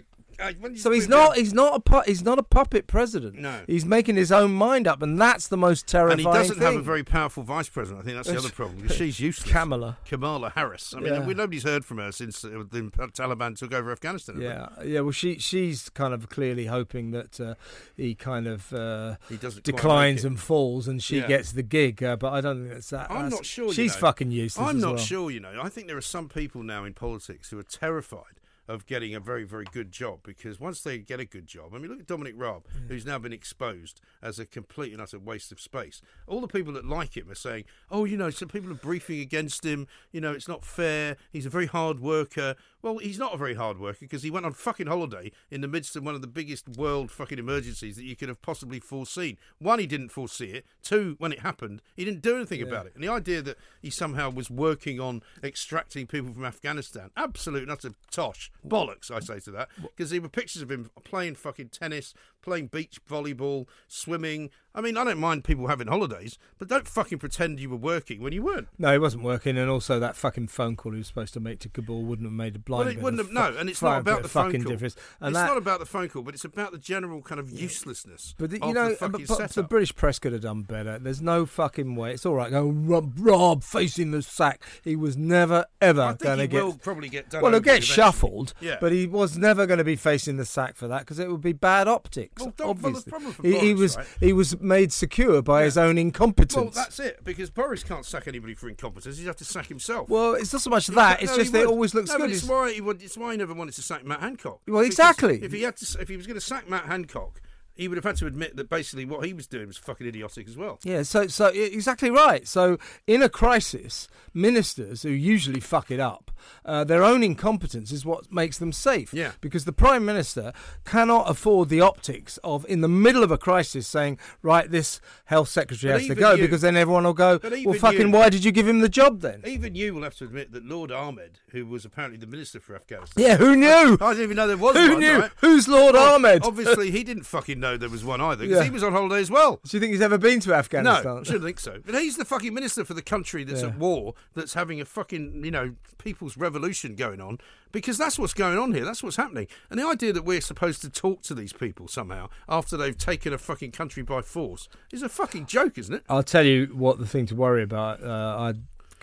[0.76, 1.36] So he's not.
[1.36, 1.80] down- He's not a.
[1.80, 3.36] Pu- he's not a puppet president.
[3.36, 3.62] No.
[3.68, 6.64] he's making his own mind up, and that's the most terrifying and he doesn't thing.
[6.66, 8.02] have a very powerful vice president.
[8.02, 9.52] I think that's the other problem she's useless.
[9.52, 9.98] Kamala.
[10.06, 10.94] Kamala Harris.
[10.96, 11.26] I mean, Yeah.
[11.26, 12.82] we, nobody's heard from her since uh, the
[13.14, 14.36] Taliban took over Afghanistan.
[14.42, 15.00] have Yeah, yeah.
[15.02, 17.56] Well, she she's kind of clearly hoping that uh,
[17.96, 21.28] he kind of uh, He declines and falls, and she Yeah.
[21.28, 22.02] gets the gig.
[22.04, 23.10] Uh, but I don't think that's that.
[23.10, 23.68] I'm that's- not sure.
[23.68, 24.00] you She's know.
[24.02, 24.68] fucking useless.
[24.68, 25.04] I'm as not well.
[25.04, 25.32] sure.
[25.32, 28.86] You know, I think there are some people now in politics who are terrified of
[28.86, 31.90] getting a very, very good job because once they get a good job, I mean,
[31.90, 32.88] look at Dominic Raab, mm.
[32.88, 36.02] who's now been exposed as a complete and utter waste of space.
[36.28, 39.20] All the people that like him are saying, "Oh, you know, some people are briefing
[39.20, 39.88] against him.
[40.12, 41.18] You know, it's not fair.
[41.32, 44.46] He's a very hard worker." Well, he's not a very hard worker because he went
[44.46, 48.06] on fucking holiday in the midst of one of the biggest world fucking emergencies that
[48.06, 49.38] you could have possibly foreseen.
[49.60, 50.66] One, he didn't foresee it.
[50.82, 52.94] Two, when it happened, he didn't do anything about it.
[52.96, 57.72] And the idea that he somehow was working on extracting people from Afghanistan, absolute and
[57.72, 58.52] utter tosh.
[58.68, 59.70] Bollocks, I say to that.
[59.82, 64.50] Because there were pictures of him playing fucking tennis, playing beach volleyball, swimming.
[64.74, 68.22] I mean, I don't mind people having holidays, but don't fucking pretend you were working
[68.22, 68.70] when you weren't.
[68.78, 71.60] No, he wasn't working, and also that fucking phone call he was supposed to make
[71.60, 72.86] to Kabul wouldn't have made a blind.
[72.86, 73.32] Well, it wouldn't have.
[73.32, 74.72] No, and it's not about the phone fucking call.
[74.72, 74.96] difference.
[75.20, 77.50] And it's that, not about the phone call, but it's about the general kind of
[77.52, 78.36] uselessness.
[78.38, 79.64] But the, you know, the but, but the.
[79.64, 81.00] British press could have done better.
[81.00, 82.14] There's no fucking way.
[82.14, 82.52] It's all right.
[82.52, 84.62] Go Raab, Raab facing the sack.
[84.84, 86.64] He was never ever going to he get.
[86.64, 87.42] will probably get done.
[87.42, 87.96] well, he'll get eventually.
[87.96, 88.78] shuffled, Yeah.
[88.82, 91.42] but he was never going to be facing the sack for that because it would
[91.42, 92.42] be bad optics.
[92.42, 94.08] Well, don't- well, the problem for he, he was right?
[94.20, 96.56] he was made secure by his own incompetence.
[96.56, 97.24] Well, that's it.
[97.24, 99.18] Because Boris can't sack anybody for incompetence.
[99.18, 100.10] He'd have to sack himself.
[100.10, 101.22] Well, it's not so much that.
[101.22, 102.32] It's No, just that it always looks no, good.
[102.32, 104.62] It's- why he would, It's why he never wanted to sack Matt Hancock.
[104.68, 105.42] Well, exactly.
[105.44, 107.42] If he had to, if he was going to sack Matt Hancock,
[107.76, 110.48] he would have had to admit that basically what he was doing was fucking idiotic
[110.48, 110.80] as well.
[110.84, 112.48] Yeah, so so exactly right.
[112.48, 116.32] So in a crisis, ministers who usually fuck it up,
[116.66, 119.14] uh, their own incompetence is what makes them safe.
[119.14, 119.32] Yeah.
[119.42, 120.54] Because the prime minister
[120.86, 125.50] cannot afford the optics of in the middle of a crisis saying, right, this health
[125.50, 128.30] secretary But has to go you- because then everyone will go, well, fucking, you- why
[128.30, 129.42] did you give him the job then?
[129.46, 132.76] Even you will have to admit that Lord Ahmed, who was apparently the minister for
[132.76, 133.98] Afghanistan, Yeah, who knew?
[134.02, 135.00] I didn't even know there was Who one.
[135.00, 135.20] knew?
[135.20, 135.32] right?
[135.38, 136.44] Who's Lord Well, Ahmed?
[136.44, 138.64] Obviously, he didn't fucking know there was one either because Yeah.
[138.66, 139.62] he was on holiday as well.
[139.64, 141.04] Do you think he's ever been to Afghanistan?
[141.06, 141.80] No, I shouldn't think so.
[141.86, 143.70] But he's the fucking minister for the country that's Yeah.
[143.70, 147.38] at war, that's having a fucking, you know, people's revolution going on,
[147.72, 148.84] because that's what's going on here.
[148.84, 149.48] That's what's happening.
[149.70, 153.32] And the idea that we're supposed to talk to these people somehow after they've taken
[153.34, 156.04] a fucking country by force is a fucking joke, isn't it?
[156.10, 158.04] I'll tell you what the thing to worry about.
[158.04, 158.08] Uh,
[158.40, 158.54] I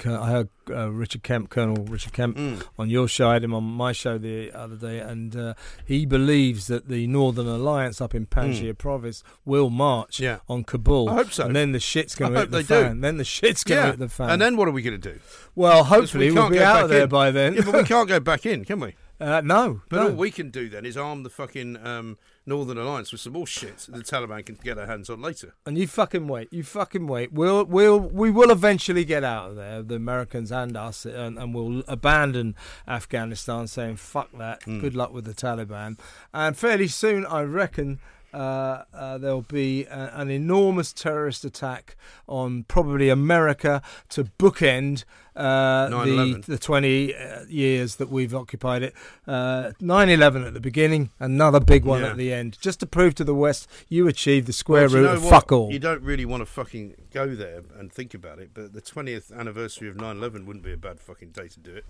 [0.07, 2.63] I heard uh, Richard Kemp, Colonel Richard Kemp, Mm.
[2.79, 3.31] on your show.
[3.31, 7.07] I had him on my show the other day, and uh, he believes that the
[7.07, 10.23] Northern Alliance up in Panjshir Province will march Mm.
[10.23, 10.39] Yeah.
[10.49, 11.09] on Kabul.
[11.09, 11.47] I hope so.
[11.47, 12.83] And then the shit's going to hit the they do.
[12.85, 13.01] fan.
[13.01, 13.91] Then the shit's going to Yeah.
[13.93, 14.31] hit the fan.
[14.31, 15.19] And then what are we going to do?
[15.55, 17.09] well, hopefully we we'll can't be out of there in.
[17.09, 17.55] by then.
[17.55, 18.95] Yeah, but we can't go back in, can we?
[19.21, 20.09] uh, no, But no.
[20.11, 23.47] all we can do then is arm the fucking um, Northern Alliance with some more
[23.47, 25.55] shit the Taliban can get their hands on later.
[25.67, 26.53] And you fucking wait.
[26.53, 27.33] You fucking wait.
[27.33, 31.55] We'll we'll we will eventually get out of there, the Americans and us, and, and
[31.55, 32.57] we'll abandon
[32.87, 34.63] Afghanistan, saying fuck that.
[34.65, 34.81] Hmm.
[34.81, 35.99] Good luck with the Taliban.
[36.33, 38.01] And fairly soon, I reckon.
[38.33, 41.97] Uh, uh, there'll be a, an enormous terrorist attack
[42.29, 48.93] on probably America to bookend uh, the the 20 uh, years that we've occupied it.
[49.27, 52.09] Uh, 9/11 at the beginning, another big one Yeah.
[52.11, 55.07] at the end, just to prove to the West you achieved the square Well, root
[55.11, 55.31] of what?
[55.31, 55.73] fuck all.
[55.73, 59.33] You don't really want to fucking go there and think about it, but the 20th
[59.33, 61.85] anniversary of 9/11 wouldn't be a bad fucking day to do it.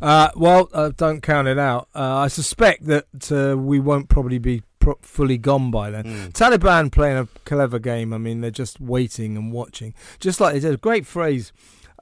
[0.00, 1.88] Uh, well, uh, don't count it out.
[1.94, 6.04] Uh, I suspect that uh, we won't probably be pro- fully gone by then.
[6.04, 6.24] Hmm.
[6.28, 8.12] Taliban playing a clever game.
[8.12, 10.74] I mean, they're just waiting and watching, just like they did.
[10.74, 11.52] A great phrase.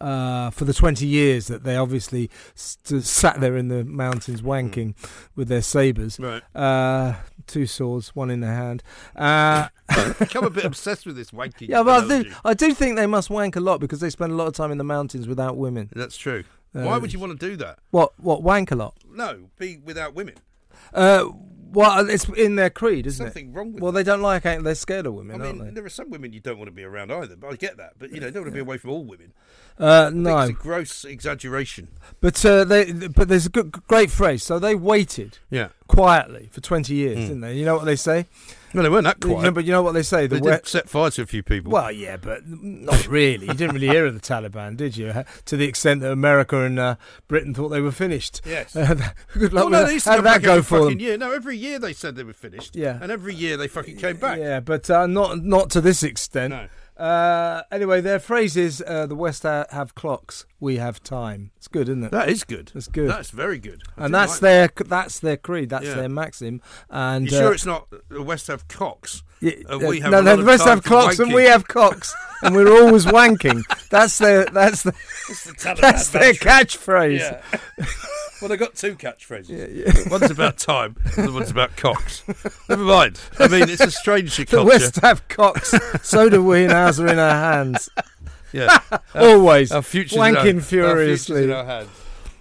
[0.01, 4.97] Uh, for the 20 years that they obviously st- sat there in the mountains wanking
[5.37, 6.19] with their sabres.
[6.19, 6.43] Right.
[6.57, 7.15] Uh,
[7.47, 8.83] two swords, one in their hand.
[9.15, 9.69] Uh,
[10.19, 11.69] Become a bit obsessed with this wanking.
[11.69, 14.33] yeah, but I do, I do think they must wank a lot because they spend
[14.33, 15.89] a lot of time in the mountains without women.
[15.95, 16.43] That's true.
[16.75, 17.79] Uh, Why would you want to do that?
[17.93, 18.13] What?
[18.19, 18.43] What?
[18.43, 18.97] Wank a lot?
[19.09, 20.35] No, be without women.
[21.73, 23.29] Uh, well, it's in their creed, isn't it?
[23.31, 24.63] Something wrong with Well, they don't like it.
[24.63, 25.75] They're scared of women, I aren't mean, they?
[25.75, 27.93] there are some women you don't want to be around either, but I get that.
[27.99, 29.33] But you know, you don't want to be away from all women.
[29.81, 31.89] Uh, I think no, it's a gross exaggeration.
[32.21, 34.43] but uh, they, but there's a good, great phrase.
[34.43, 35.69] So they waited Yeah.
[35.89, 37.55] quietly for 20 years, didn't they?
[37.57, 38.27] You know what they say?
[38.75, 39.43] No, they weren't that quiet.
[39.43, 40.27] know, but you know what they say?
[40.27, 41.73] The they did set fire to a few people.
[41.73, 43.47] well, yeah, but not really.
[43.47, 45.13] You didn't really hear of the Taliban, did you?
[45.47, 46.97] To the extent that America and uh,
[47.29, 48.41] Britain thought they were finished.
[48.45, 48.75] Yes.
[48.75, 49.87] good luck well, with no, that.
[49.87, 50.99] they used to How did that go for them?
[50.99, 51.19] year.
[51.19, 52.77] No, every year they said they were finished.
[52.77, 52.99] Yeah.
[53.01, 54.39] And every year they fucking came back.
[54.39, 56.53] Yeah, but uh, not not to this extent.
[56.53, 56.69] No.
[57.03, 61.51] Uh, anyway, their phrase is uh, the West have clocks, we have time.
[61.57, 62.13] It's good, isn't it?
[62.13, 62.71] That is good.
[62.73, 63.11] That's good.
[63.11, 63.83] That's very good.
[63.99, 64.41] I and that's like
[64.77, 65.71] their that's their creed.
[65.71, 65.95] That's Yeah.
[65.95, 66.61] their maxim.
[66.89, 69.25] And You uh, sure it's not the West have cocks?
[69.43, 71.45] Yeah, uh, we have no, a no, the of West have for clocks and we
[71.45, 73.63] have cocks, and we're always wanking.
[73.91, 74.93] That's their that's the,
[75.81, 77.43] that's their catchphrase.
[78.41, 80.11] well, they got two catchphrases.
[80.11, 82.23] One's about time, the other one's about cocks.
[82.69, 83.21] Never mind.
[83.39, 84.69] I mean, it's a strange The culture.
[84.69, 87.91] West have cocks, so do we, and ours are in our hands.
[88.55, 88.81] Yeah.
[89.15, 91.37] Always Our future's in our- wanking Our furiously.
[91.37, 91.89] future's in our hands.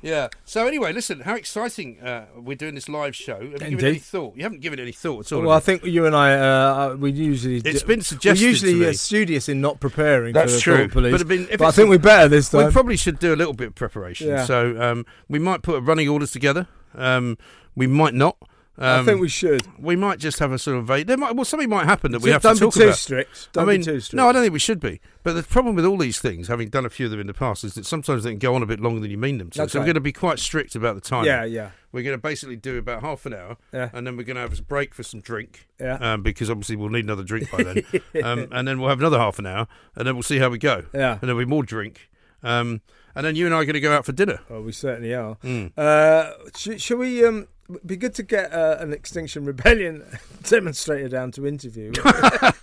[0.01, 0.29] Yeah.
[0.45, 1.21] So anyway, listen.
[1.21, 3.35] How exciting uh, we're doing this live show.
[3.35, 3.87] Have you given Indeed.
[3.87, 4.35] any thought?
[4.35, 5.41] You haven't given any thought at all.
[5.43, 7.57] Well, I think you and I, uh, we usually.
[7.57, 8.87] It's do- been suggested We're usually to me.
[8.89, 10.33] uh, studious in not preparing.
[10.33, 10.87] That's for true.
[10.87, 12.65] Police, But but I think we're better this time.
[12.65, 14.27] We probably should do a little bit of preparation.
[14.29, 14.45] Yeah.
[14.45, 16.67] So um, we might put running orders together.
[16.95, 17.37] Um,
[17.75, 18.37] we might not.
[18.77, 19.67] Um, I think we should.
[19.77, 21.05] we might just have a sort of vague.
[21.05, 22.95] There might, well, something might happen that we have don't to be talk too about.
[22.95, 23.49] strict.
[23.51, 24.15] Don't I mean, be too strict.
[24.17, 25.01] no, I don't think we should be.
[25.23, 27.33] But the problem with all these things, having done a few of them in the
[27.33, 29.49] past, is that sometimes they can go on a bit longer than you mean them
[29.51, 29.57] to.
[29.59, 31.25] That's so we're going to be quite strict about the time.
[31.25, 33.89] Yeah, yeah, We're going to basically do about half an hour, Yeah.
[33.93, 35.95] and then we're going to have a break for some drink, yeah.
[35.95, 37.83] um, because obviously we'll need another drink by then.
[38.23, 40.57] um, and then we'll have another half an hour, and then we'll see how we
[40.57, 40.85] go.
[40.93, 41.13] Yeah.
[41.13, 42.09] And there'll be more drink.
[42.41, 42.81] Um,
[43.13, 44.39] and then you and I are going to go out for dinner.
[44.49, 45.35] Well, we certainly are.
[45.43, 45.73] Mm.
[45.77, 47.23] Uh, sh- shall we?
[47.25, 47.47] Um,
[47.85, 50.03] be good to get uh, an Extinction Rebellion
[50.43, 51.91] demonstrator down to interview.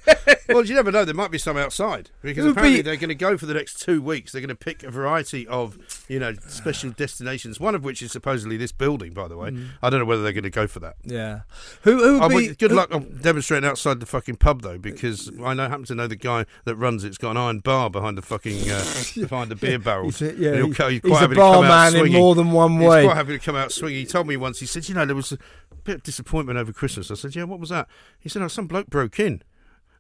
[0.48, 1.04] well, you never know.
[1.04, 3.81] There might be some outside because apparently be- they're going to go for the next
[3.81, 4.33] two weeks.
[4.33, 5.78] They're going to pick a variety of,
[6.09, 7.61] you know, special destinations.
[7.61, 9.12] One of which is supposedly this building.
[9.12, 10.96] By the way, I don't know whether they're going to go for that.
[11.04, 11.40] yeah.
[11.83, 11.98] Who?
[11.98, 12.35] Who would be?
[12.35, 15.85] would- good who- luck on demonstrating outside the fucking pub though, because I know happen
[15.87, 18.85] to know the guy that runs it's got an iron bar behind the fucking uh,
[19.28, 20.18] behind the beer barrels.
[20.18, 22.52] He's a, yeah, he's he's quite a happy to come out barman in more than
[22.52, 23.02] one way.
[23.02, 23.98] He's quite happy to come out swinging.
[24.00, 24.61] He told me once.
[24.61, 25.38] He said, "You know, there was a
[25.85, 28.66] bit of disappointment over Christmas." I said, "Yeah, what was that?" He said, "Oh, some
[28.66, 29.42] bloke broke in."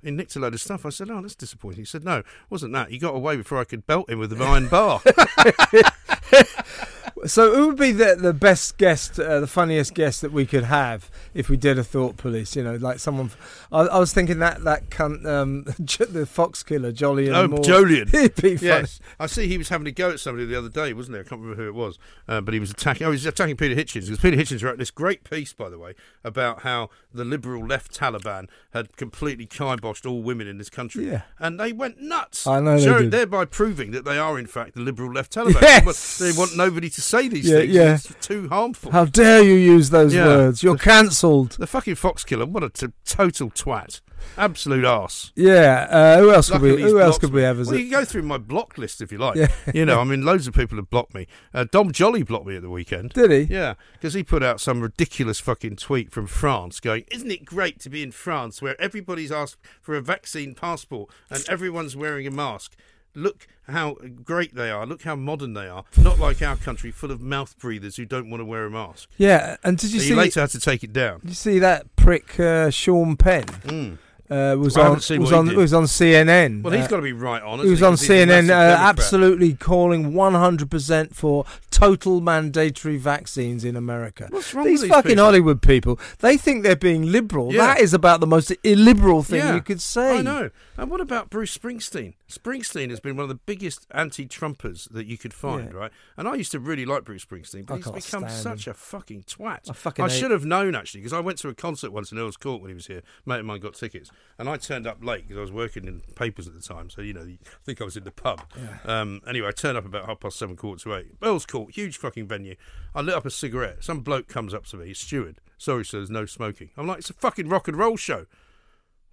[0.02, 0.86] He nicked a load of stuff.
[0.86, 2.90] I said, "Oh, that's disappointing." He said, "No, wasn't that.
[2.90, 5.00] He got away before I could belt him with the iron bar."
[7.26, 10.64] So, who would be the the best guest, uh, the funniest guest that we could
[10.64, 12.56] have if we did a thought police?
[12.56, 13.30] You know, like someone.
[13.72, 17.30] I, I was thinking that that cunt, um, the fox killer, Jolly.
[17.30, 17.60] oh, Moore.
[17.60, 18.10] Jolyon.
[18.10, 18.68] He'd be funny.
[18.68, 19.48] Yes, I see.
[19.48, 21.20] He was having a go at somebody the other day, wasn't he?
[21.20, 23.06] I can't remember who it was, uh, but he was attacking.
[23.06, 25.78] Oh, he was attacking Peter Hitchens because Peter Hitchens wrote this great piece, by the
[25.78, 25.94] way,
[26.24, 31.22] about how the liberal left Taliban had completely kiboshed all women in this country, Yeah.
[31.38, 32.46] and they went nuts.
[32.46, 33.10] I know they did.
[33.10, 35.62] thereby proving that they are in fact the liberal left Taliban.
[35.62, 36.18] Yes!
[36.18, 37.74] They want- They want nobody to say these Yeah, things.
[37.74, 37.94] yeah.
[37.94, 38.92] It's too harmful.
[38.92, 40.26] How dare you use those Yeah.
[40.26, 40.62] words?
[40.62, 41.52] You're cancelled.
[41.58, 42.46] the fucking fox killer.
[42.46, 44.00] What a t- total twat.
[44.36, 45.32] Absolute ass.
[45.36, 45.86] Yeah.
[45.88, 46.80] Uh, who else could we?
[46.80, 47.58] Who else could we have?
[47.60, 49.36] As Well, you can go through my block list if you like.
[49.36, 49.48] Yeah.
[49.72, 51.26] you know, I mean, loads of people have blocked me.
[51.54, 53.10] Uh, Dom Jolly blocked me at the weekend.
[53.10, 53.40] Did he?
[53.54, 57.78] Yeah, because he put out some ridiculous fucking tweet from France going, Isn't it great
[57.80, 62.30] to be in France where everybody's asked for a vaccine passport and everyone's wearing a
[62.30, 62.74] mask?
[63.14, 64.86] Look how great they are.
[64.86, 65.84] Look how modern they are.
[65.96, 69.08] Not like our country, full of mouth breathers who don't want to wear a mask.
[69.16, 69.56] Yeah.
[69.64, 70.10] And did you So see?
[70.10, 71.20] you later had to take it down.
[71.20, 73.44] Did you see that prick uh, Sean Penn?
[73.44, 73.98] Mm.
[74.30, 76.62] Uh, was I on was on was on CNN.
[76.62, 77.60] Well, he's Uh, got to be right on.
[77.60, 84.26] He was on CNN, uh, absolutely calling 100% for total mandatory vaccines in America.
[84.30, 85.24] What's wrong these with these fucking people?
[85.24, 87.52] Hollywood people, they think they're being liberal.
[87.54, 87.68] Yeah.
[87.74, 90.18] That is about the most illiberal thing Yeah, you could say.
[90.18, 90.50] I know.
[90.76, 92.14] And what about Bruce Springsteen?
[92.30, 95.78] Springsteen has been one of the biggest anti-Trumpers that you could find, Yeah.
[95.78, 95.90] right?
[96.16, 99.22] And I used to really like Bruce Springsteen, but I he's become such a fucking
[99.24, 99.70] twat.
[99.70, 102.18] I fucking I should have known actually, because I went to a concert once in
[102.18, 103.02] Earl's Court when he was here.
[103.24, 106.00] Mate of mine got tickets, and I turned up late because I was working in
[106.14, 106.90] papers at the time.
[106.90, 108.42] So you know, I think I was in the pub.
[108.84, 111.12] Um, anyway, I turned up about half past seven, quarter to eight.
[111.22, 112.54] Earl's Court, huge fucking venue.
[112.94, 113.82] I lit up a cigarette.
[113.82, 115.40] Some bloke comes up to me, steward.
[115.56, 116.70] Sorry, sir, there's no smoking.
[116.76, 118.26] I'm like, it's a fucking rock and roll show.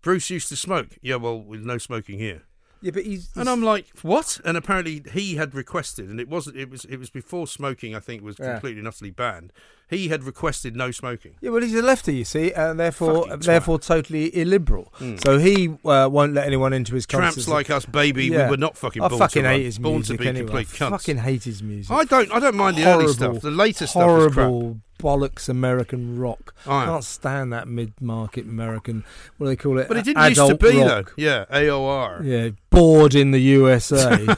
[0.02, 0.98] Bruce used to smoke.
[1.02, 2.44] Yeah, well, with no smoking here.
[2.86, 4.40] Yeah, but he's, And I'm like, what?
[4.46, 6.56] And apparently he had requested, and it wasn't.
[6.56, 6.86] It was.
[6.86, 7.96] It was before smoking.
[7.96, 8.52] I think was Yeah.
[8.54, 9.52] completely and utterly banned.
[9.90, 11.34] He had requested no smoking.
[11.42, 13.44] Yeah, well, he's a lefty, you see, and therefore, Fucking twat.
[13.46, 14.94] therefore, totally illiberal.
[15.24, 17.48] So he uh, won't let anyone into his Tramps concerts.
[17.48, 18.26] like us, baby.
[18.28, 18.46] Yeah.
[18.46, 19.02] We were not fucking.
[19.02, 19.66] I born fucking to hate run.
[19.66, 20.46] his Born music to be anyway.
[20.64, 21.92] complete I fucking hate his music.
[21.92, 22.32] I don't.
[22.32, 23.42] I don't mind the early stuff.
[23.42, 24.46] The later stuff is crap.
[24.46, 26.54] horrible bollocks American rock.
[26.66, 29.04] I Can't stand that mid-market American.
[29.38, 29.88] What do they call it?
[29.88, 31.14] But it didn't used to be rock.
[31.16, 31.24] though.
[31.24, 32.24] Yeah, AOR.
[32.24, 34.26] Yeah, bored in the USA.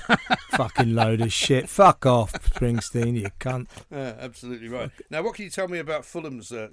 [0.52, 1.70] Fucking load of shit.
[1.70, 3.68] Fuck off, Springsteen, you cunt.
[3.92, 4.90] Yeah, absolutely right.
[5.12, 6.52] Now, what can you tell me about Fulham's?
[6.52, 6.70] Uh,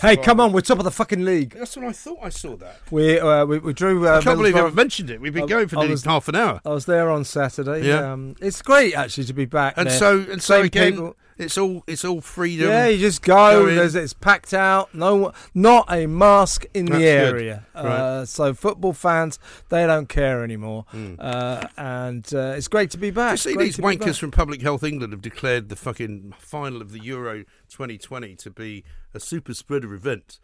[0.00, 1.54] Hey, come on, we're top of the fucking league.
[1.56, 2.18] That's what I thought.
[2.22, 2.78] I saw that.
[2.90, 4.06] We uh, we, we drew.
[4.08, 5.20] Uh, I can't believe you Middlesbrough- haven't mentioned it.
[5.20, 6.60] We've been I- going for I nearly was- half an hour.
[6.64, 7.86] I was there on Saturday.
[7.86, 8.12] Yeah.
[8.12, 9.74] um, it's great actually to be back.
[9.76, 9.98] And there.
[9.98, 12.68] so, and so Same again, people- it's all it's all freedom.
[12.68, 13.66] Yeah, you just go.
[13.66, 14.94] It's packed out.
[14.94, 17.66] No, not a mask in That's the area.
[17.74, 17.84] Right.
[17.84, 20.84] Uh, so football fans, they don't care anymore,
[21.18, 23.32] uh, and uh, it's great to be back.
[23.32, 26.92] You see, Great these wankers from Public Health England have declared the fucking final of
[26.92, 30.38] the Euro 2020 to be a super spreader event.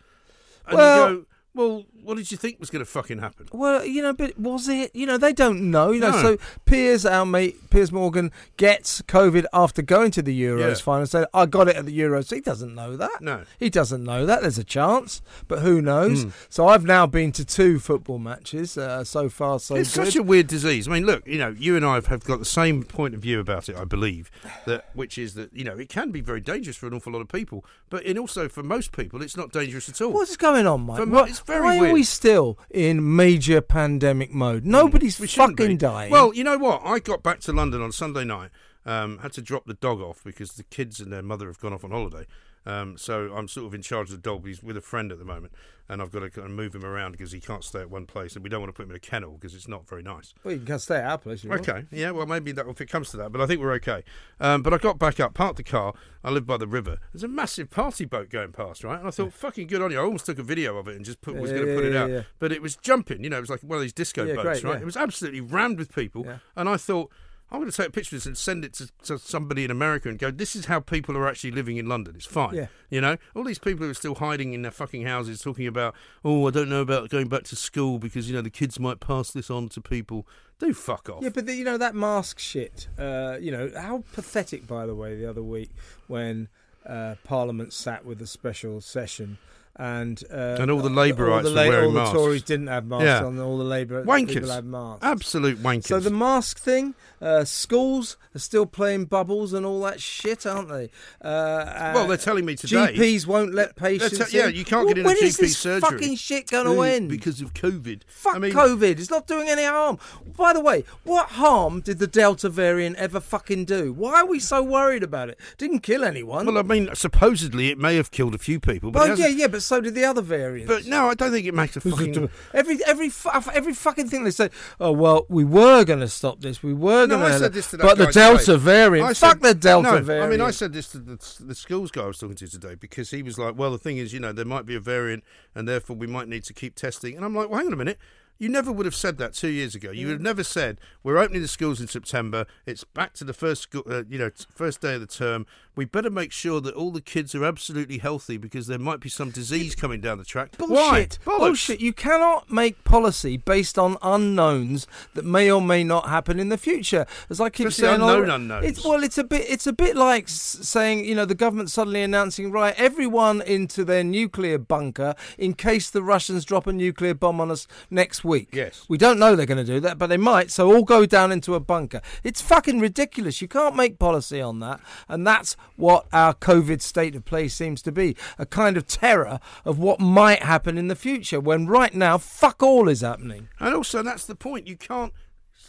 [0.66, 1.24] And Well- you go,
[1.56, 3.48] well, what did you think was going to fucking happen?
[3.52, 4.94] Well, you know, but was it?
[4.94, 5.90] You know, they don't know.
[5.90, 6.22] You know, No.
[6.22, 10.74] so Piers, our mate Piers Morgan, gets COVID after going to the Euros Yeah.
[10.74, 11.00] final.
[11.00, 13.20] and Said, "I got it at the Euros." He doesn't know that.
[13.20, 13.42] No.
[13.58, 14.42] he doesn't know that.
[14.42, 16.22] There's a chance, but who knows?
[16.24, 16.30] Hmm.
[16.48, 19.58] So I've now been to two football matches uh, so far.
[19.58, 20.06] So it's good.
[20.06, 20.86] such a weird disease.
[20.86, 23.40] I mean, look, you know, you and I have, got the same point of view
[23.40, 24.30] about it, I believe,
[24.66, 27.20] that which is that you know it can be very dangerous for an awful lot
[27.22, 30.12] of people, but in also for most people, it's not dangerous at all.
[30.12, 30.98] What's going on, Mike?
[31.00, 34.64] For mo- What- it's very why are we still in major pandemic mode?
[34.64, 35.78] Nobody's We shouldn't fucking be.
[35.78, 36.10] dying.
[36.10, 36.82] Well, you know what?
[36.84, 38.50] I got back to London on Sunday night.
[38.84, 41.72] Um, had to drop the dog off because the kids and their mother have gone
[41.72, 42.24] off on holiday.
[42.66, 44.46] Um, so I'm sort of in charge of the dog.
[44.46, 45.52] He's with a friend at the moment,
[45.88, 48.06] and I've got to kind of move him around because he can't stay at one
[48.06, 50.02] place, and we don't want to put him in a kennel because it's not very
[50.02, 50.34] nice.
[50.42, 51.44] Well, you can stay at our place.
[51.44, 51.68] you want.
[51.68, 54.02] Okay, yeah, well, maybe that if it comes to that, but I think we're okay.
[54.40, 55.94] Um, but I got back up, parked the car.
[56.24, 56.98] I live by the river.
[57.12, 58.98] There's a massive party boat going past, right?
[58.98, 59.98] And I thought, fucking good on you.
[60.00, 61.78] I almost took a video of it and just put, was Yeah, going to yeah,
[61.78, 62.22] put it out, yeah.
[62.40, 63.22] but it was jumping.
[63.22, 64.74] You know, it was like one of these disco Yeah, boats, great, right?
[64.78, 64.82] yeah.
[64.82, 66.38] It was absolutely rammed with people, Yeah.
[66.56, 67.12] and I thought.
[67.50, 69.70] I'm going to take a picture of this and send it to, to somebody in
[69.70, 72.14] America and go, this is how people are actually living in London.
[72.16, 72.54] It's fine.
[72.54, 72.66] Yeah.
[72.90, 75.94] You know, all these people who are still hiding in their fucking houses talking about,
[76.24, 78.98] oh, I don't know about going back to school because, you know, the kids might
[78.98, 80.26] pass this on to people.
[80.58, 81.22] Do fuck off.
[81.22, 82.88] Yeah, but the, you know that mask shit.
[82.98, 85.70] Uh, you know how pathetic, by the way, the other week
[86.06, 86.48] when
[86.84, 89.38] uh, Parliament sat with a special session.
[89.78, 92.14] And uh, And all the Labourites all the, were wearing all the masks.
[92.14, 93.24] Tories didn't have masks Yeah.
[93.24, 93.38] on.
[93.38, 94.28] All the Labour Wankers.
[94.28, 95.04] people had masks.
[95.04, 95.84] Absolute wankers.
[95.88, 100.68] So the mask thing, uh, schools are still playing bubbles and all that shit, aren't
[100.70, 100.84] they?
[101.20, 102.94] Uh, well, uh, they're telling me today.
[102.96, 104.30] GPs won't let patients.
[104.30, 105.90] te- yeah, you can't Well, get in a when is GP this surgery.
[105.90, 107.10] fucking shit going to end?
[107.10, 108.00] because of COVID.
[108.06, 108.98] Fuck I mean, COVID.
[108.98, 109.98] It's not doing any harm.
[110.36, 113.92] By the way, what harm did the Delta variant ever fucking do?
[113.92, 115.38] Why are we so worried about it?
[115.58, 116.46] Didn't kill anyone.
[116.46, 119.48] Well, I mean, supposedly it may have killed a few people, but, Well, yeah, yeah,
[119.48, 120.72] but so did the other variants.
[120.72, 122.30] but no, I don't think it makes a fucking.
[122.54, 123.10] every every
[123.54, 124.50] every fucking thing they say.
[124.80, 126.62] Oh well, we were going to stop this.
[126.62, 128.58] We were No, going I said this to but the Delta today.
[128.58, 129.10] variant.
[129.10, 130.26] I fuck said- the Delta no, variant.
[130.26, 132.74] I mean, I said this to the, the schools guy I was talking to today
[132.74, 135.24] because he was like, "Well, the thing is, you know, there might be a variant,
[135.54, 137.76] and therefore we might need to keep testing." And I'm like, "Well, hang on a
[137.76, 137.98] minute."
[138.38, 139.90] You never would have said that two years ago.
[139.90, 142.46] You would have never said we're opening the schools in September.
[142.66, 145.46] It's back to the first, school, uh, you know, first day of the term.
[145.74, 149.10] We better make sure that all the kids are absolutely healthy because there might be
[149.10, 150.56] some disease coming down the track.
[150.56, 150.74] Bullshit.
[150.74, 151.06] Why?
[151.24, 151.38] Bollocks.
[151.38, 151.80] Bullshit.
[151.80, 156.56] You cannot make policy based on unknowns that may or may not happen in the
[156.56, 157.06] future.
[157.28, 158.66] As I keep Especially saying, all- unknown unknowns.
[158.66, 159.44] It's, well, it's a bit.
[159.48, 164.04] It's a bit like saying, you know, the government suddenly announcing, right, everyone into their
[164.04, 168.48] nuclear bunker in case the Russians drop a nuclear bomb on us next week.
[168.52, 168.84] Yes.
[168.88, 170.50] We don't know they're going to do that, but they might.
[170.50, 172.02] So all go down into a bunker.
[172.22, 173.40] It's fucking ridiculous.
[173.40, 177.82] You can't make policy on that, and that's what our COVID state of play seems
[177.82, 181.40] to be a kind of terror of what might happen in the future.
[181.40, 183.48] When right now, fuck all is happening.
[183.58, 184.66] And also, that's the point.
[184.66, 185.12] You can't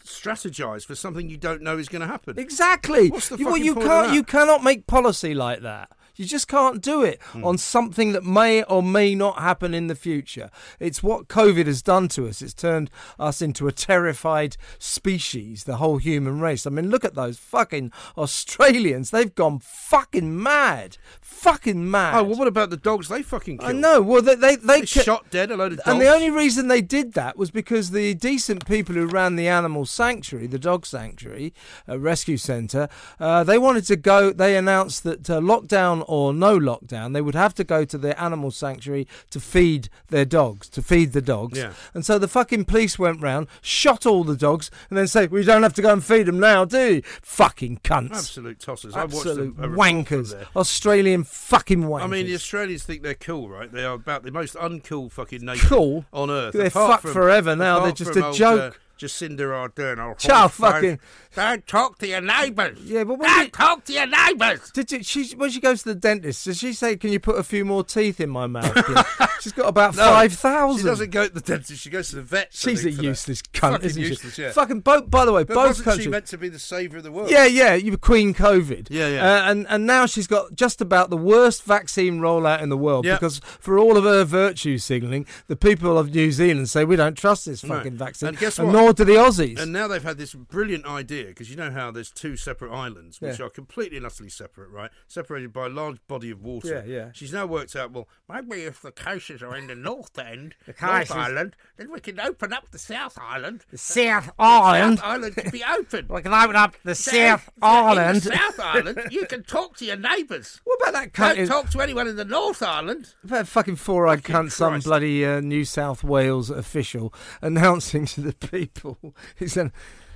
[0.05, 2.39] strategize for something you don't know is going to happen.
[2.39, 3.09] Exactly.
[3.09, 4.13] What's the you, well, you point can't.
[4.13, 5.91] You cannot make policy like that.
[6.17, 7.43] You just can't do it Hmm.
[7.45, 10.49] on something that may or may not happen in the future.
[10.79, 12.41] It's what COVID has done to us.
[12.41, 12.89] It's turned
[13.19, 16.65] us into a terrified species, the whole human race.
[16.65, 19.11] I mean, look at those fucking Australians.
[19.11, 20.97] They've gone fucking mad.
[21.21, 22.15] Fucking mad.
[22.15, 23.69] Oh, well, what about the dogs they fucking killed?
[23.69, 24.01] I know.
[24.01, 25.87] Well, they they, they, They ca- shot dead a load of dogs.
[25.89, 29.47] and the only reason they did that was because the decent people who ran the
[29.47, 31.53] animal sanctuary, the dog sanctuary,
[31.87, 32.89] uh, rescue centre,
[33.19, 34.31] uh, they wanted to go.
[34.31, 38.19] They announced that uh, lockdown or no lockdown, they would have to go to their
[38.19, 41.57] animal sanctuary to feed their dogs, to feed the dogs.
[41.57, 41.73] Yeah.
[41.93, 45.43] And so the fucking police went round, shot all the dogs, and then say, "We
[45.43, 47.01] don't have to go and feed them now, do you?
[47.21, 48.95] Fucking cunts." Absolute tossers.
[48.95, 50.45] Absolute watched a, a report from wankers.
[50.55, 52.03] Australian fucking wankers.
[52.03, 53.71] I mean, the Australians think they're cool, right?
[53.71, 56.05] They are about the most uncool fucking nation Cool?
[56.13, 56.53] on earth.
[56.53, 58.73] They're Apart fucked from- forever now, they're just a old, joke.
[58.75, 60.51] Uh, Jacinda Ardern, horse face.
[60.51, 60.99] fucking-
[61.35, 62.79] Don't talk to your neighbours.
[62.83, 64.71] Yeah, but when Don't you- talk to your neighbours.
[64.71, 66.45] Did you, she when she goes to the dentist?
[66.45, 69.03] Does she say, "Can you put a few more teeth in my mouth?" please?"
[69.41, 71.81] She's got about No, five She doesn't go to the dentist.
[71.81, 72.47] She goes to the vet.
[72.51, 73.03] She's a for that.
[73.03, 74.41] useless cunt, Fucking isn't useless, she?
[74.41, 74.51] yeah.
[74.51, 75.09] Fucking both.
[75.11, 76.03] By the way, But both wasn't countries.
[76.05, 77.29] she meant to be the saviour of the world?
[77.29, 78.87] yeah, yeah, you were Queen COVID.
[78.89, 79.23] Yeah, yeah.
[79.45, 83.05] Uh, and and now she's got just about the worst vaccine rollout in the world
[83.05, 83.13] Yeah.
[83.13, 87.15] because for all of her virtue signalling, the people of New Zealand say we don't
[87.15, 87.75] trust this No.
[87.75, 88.67] fucking vaccine, And guess what?
[88.93, 89.59] Do the Aussies.
[89.59, 93.19] And now they've had this brilliant idea because you know how there's two separate islands
[93.21, 93.45] which Yeah.
[93.45, 94.91] are completely and utterly separate, right?
[95.07, 96.83] Separated by a large body of water.
[96.87, 97.09] Yeah, yeah.
[97.13, 97.91] She's now worked out.
[97.91, 101.99] Well, maybe if the cases are in the North End, North cases- Island, then we
[101.99, 103.65] can open up the South Island.
[103.71, 104.99] The South Island.
[104.99, 106.07] South Island can be open.
[106.17, 108.21] We can open up the So South Island.
[108.21, 110.61] The South Island, you can talk to your neighbours.
[110.63, 111.47] What about that Don't cunt?
[111.47, 113.13] talk to anyone in the North Island.
[113.23, 118.33] That fucking four-eyed Fucking cunt, some bloody uh, New South Wales official, announcing to the
[118.51, 118.67] people,
[119.37, 119.71] he said,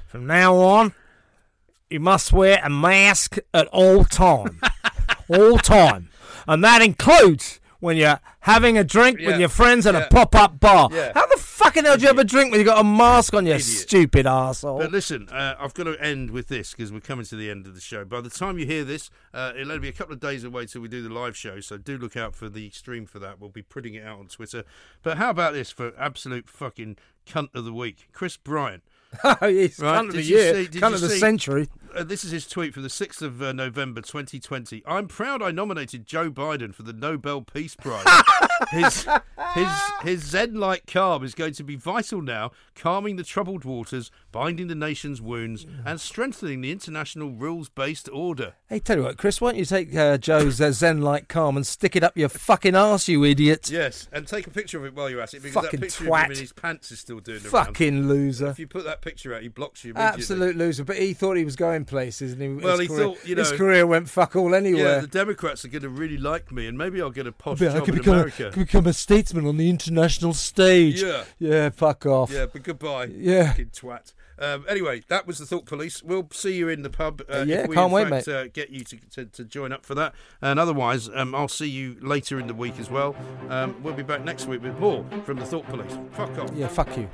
[0.08, 0.94] "From now on,
[1.90, 4.62] you must wear a mask at all time,
[5.30, 6.10] all time,
[6.48, 9.32] and that includes." When you're having a drink Yeah.
[9.32, 10.02] with your friends at Yeah.
[10.06, 11.12] a pop-up bar, Yeah.
[11.14, 13.46] how the fucking hell do you have a drink when you got a mask on,
[13.46, 13.66] you Idiot.
[13.68, 14.80] stupid arsehole?
[14.80, 17.66] But listen, uh, I've got to end with this because we're coming to the end
[17.68, 18.06] of the show.
[18.06, 20.68] By the time you hear this, uh, it'll only be a couple of days away
[20.68, 23.40] till we do the live show, so do look out for the stream for that.
[23.42, 24.64] We'll be putting it out on Twitter.
[25.04, 28.10] But how about this for absolute fucking cunt of the week?
[28.14, 28.84] Chris Bryant.
[29.24, 31.68] oh, He's Right, cunt of the year, see- cunt of the see- century.
[31.94, 34.82] Uh, this is his tweet from the 6th of uh, November 2020.
[34.86, 38.06] I'm proud I nominated Joe Biden for the Nobel Peace Prize.
[38.72, 39.08] his
[39.56, 39.68] his
[40.04, 44.76] his zen-like calm is going to be vital now, calming the troubled waters, binding the
[44.76, 48.54] nation's wounds, and strengthening the international rules-based order.
[48.70, 51.68] Hey, tell you what, Chris, why don't you take uh, Joe's uh, Zen-like calm and
[51.68, 53.70] stick it up your fucking arse, you idiot?
[53.70, 56.06] Yes, and take a picture of it while you're at it, because Fucking that picture
[56.06, 56.26] of twat.
[56.26, 57.68] him in his pants is still doing the rounds.
[57.68, 58.48] Fucking loser.
[58.48, 59.94] If you put that picture out, he blocks you.
[59.96, 60.86] Absolute loser.
[60.86, 63.36] But he thought he was going places, and he, Well, his he career, thought, you
[63.36, 64.96] his career went fuck all anywhere.
[64.96, 67.62] Yeah, the Democrats are going to really like me, and maybe I'll get a posh
[67.62, 68.52] Yeah, I could in become, a, America.
[68.52, 71.02] could become a statesman on the international stage.
[71.04, 71.24] Yeah.
[71.40, 72.32] Yeah, fuck off.
[72.32, 73.06] Yeah, but goodbye.
[73.06, 73.50] Yeah.
[73.52, 74.14] Fucking twat.
[74.40, 76.02] Um, anyway, that was the Thought Police.
[76.02, 77.22] We'll see you in the pub.
[77.32, 78.36] Uh, Yeah, if we, can't in wait, fact, mate.
[78.36, 80.16] Uh, get you to, to, to join up for that.
[80.42, 83.16] And otherwise, um, I'll see you later in the week as well.
[83.50, 85.96] Um, we'll be back next week with more from the Thought Police.
[86.14, 86.50] Fuck off.
[86.56, 87.08] Yeah, fuck you.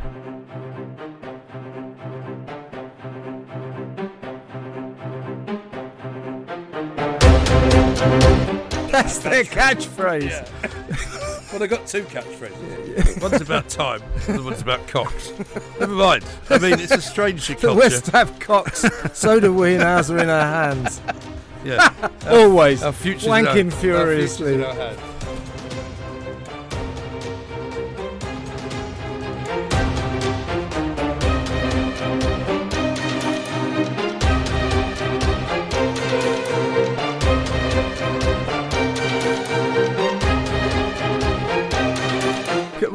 [9.04, 11.52] That's their catchphrase.
[11.54, 13.22] Well, I got two catchphrases.
[13.22, 15.32] One's about time, the other one's about cocks.
[15.80, 16.26] Never mind.
[16.50, 17.62] I mean, it's a strange culture.
[17.62, 17.80] The culture.
[17.80, 21.00] West have cocks, so do we, and ours are in our hands.
[21.64, 21.94] Yeah.
[22.28, 22.84] Always.
[22.84, 24.56] Our future's Wanking in our- our future's furiously.
[24.56, 24.74] in our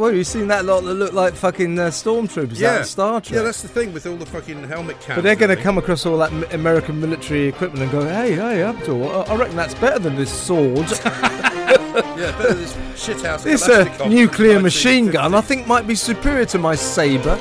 [0.03, 3.21] well, you've seen that lot that look like fucking uh, stormtroopers out yeah, of Star
[3.21, 3.37] Trek.
[3.37, 5.19] Yeah, that's the thing with all the fucking helmet cams.
[5.19, 8.65] but they're going to come across all that American military equipment and go, hey, hey,
[8.65, 10.89] Abdul, I I reckon that's better than this sword.
[11.93, 13.43] Yeah, better than this shithouse.
[13.43, 17.37] this uh, nuclear machine gun, I think, might be superior to my saber.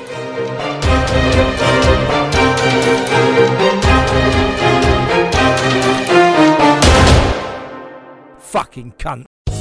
[8.39, 9.30] Fucking cunt.